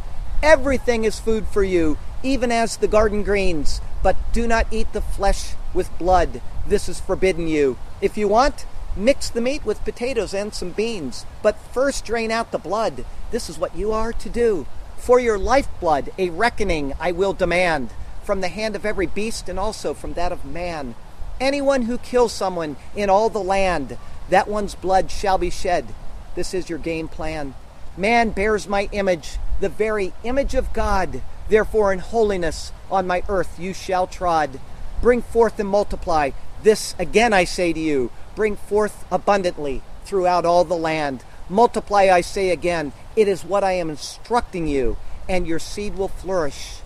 [0.41, 3.81] Everything is food for you, even as the garden greens.
[4.01, 6.41] But do not eat the flesh with blood.
[6.67, 7.77] This is forbidden you.
[8.01, 8.65] If you want,
[8.95, 11.25] mix the meat with potatoes and some beans.
[11.41, 13.05] But first drain out the blood.
[13.31, 14.65] This is what you are to do.
[14.97, 17.89] For your lifeblood, a reckoning I will demand
[18.23, 20.95] from the hand of every beast and also from that of man.
[21.39, 23.97] Anyone who kills someone in all the land,
[24.29, 25.85] that one's blood shall be shed.
[26.33, 27.53] This is your game plan.
[27.97, 31.21] Man bears my image, the very image of God.
[31.47, 34.59] Therefore, in holiness on my earth you shall trod.
[35.01, 36.31] Bring forth and multiply.
[36.63, 41.23] This again I say to you bring forth abundantly throughout all the land.
[41.49, 42.91] Multiply, I say again.
[43.15, 44.97] It is what I am instructing you,
[45.29, 46.79] and your seed will flourish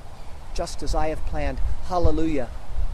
[0.53, 1.59] just as I have planned.
[1.87, 2.49] Hallelujah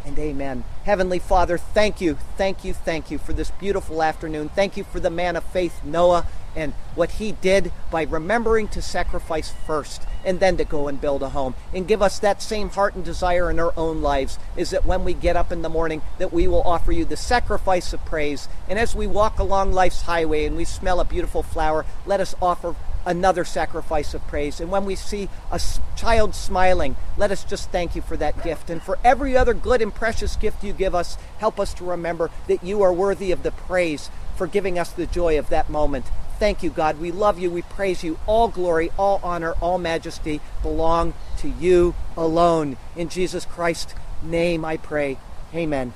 [0.06, 0.64] and amen.
[0.84, 4.50] Heavenly Father, thank you, thank you, thank you for this beautiful afternoon.
[4.50, 8.82] Thank you for the man of faith, Noah, and what he did by remembering to
[8.82, 11.56] sacrifice first and then to go and build a home.
[11.74, 15.04] And give us that same heart and desire in our own lives is that when
[15.04, 18.48] we get up in the morning that we will offer you the sacrifice of praise.
[18.70, 22.36] And as we walk along life's highway and we smell a beautiful flower, let us
[22.42, 22.76] offer
[23.06, 24.60] another sacrifice of praise.
[24.60, 25.62] And when we see a
[25.96, 28.70] child smiling, let us just thank you for that gift.
[28.70, 32.32] And for every other good and precious gift you give us, help us to remember
[32.48, 36.06] that you are worthy of the praise for giving us the joy of that moment.
[36.40, 37.00] Thank you, God.
[37.00, 37.50] We love you.
[37.50, 38.20] We praise you.
[38.26, 42.78] All glory, all honor, all majesty belong to you alone.
[42.96, 45.18] In Jesus Christ's name I pray.
[45.54, 45.94] Amen.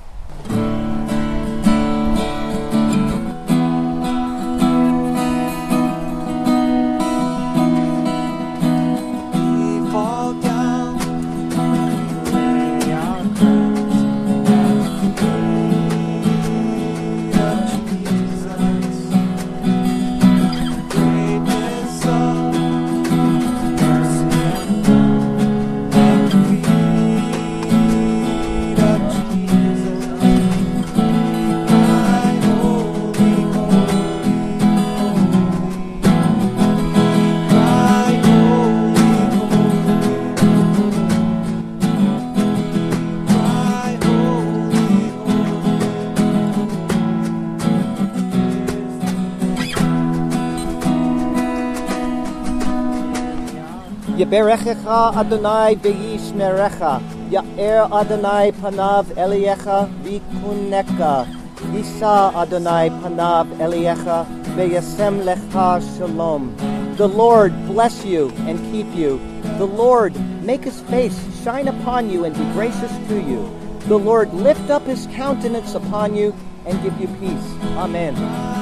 [54.30, 57.02] Yeberechecha Adonai v'yishmerecha.
[57.32, 61.26] Ya'er Adonai panav eliecha v'kuneka.
[61.74, 66.56] Yisa Adonai panav eliecha v'yasem lecha shalom.
[66.98, 69.20] The Lord bless you and keep you.
[69.58, 73.50] The Lord make his face shine upon you and be gracious to you.
[73.88, 76.36] The Lord lift up his countenance upon you
[76.68, 77.50] and give you peace.
[77.78, 78.59] Amen.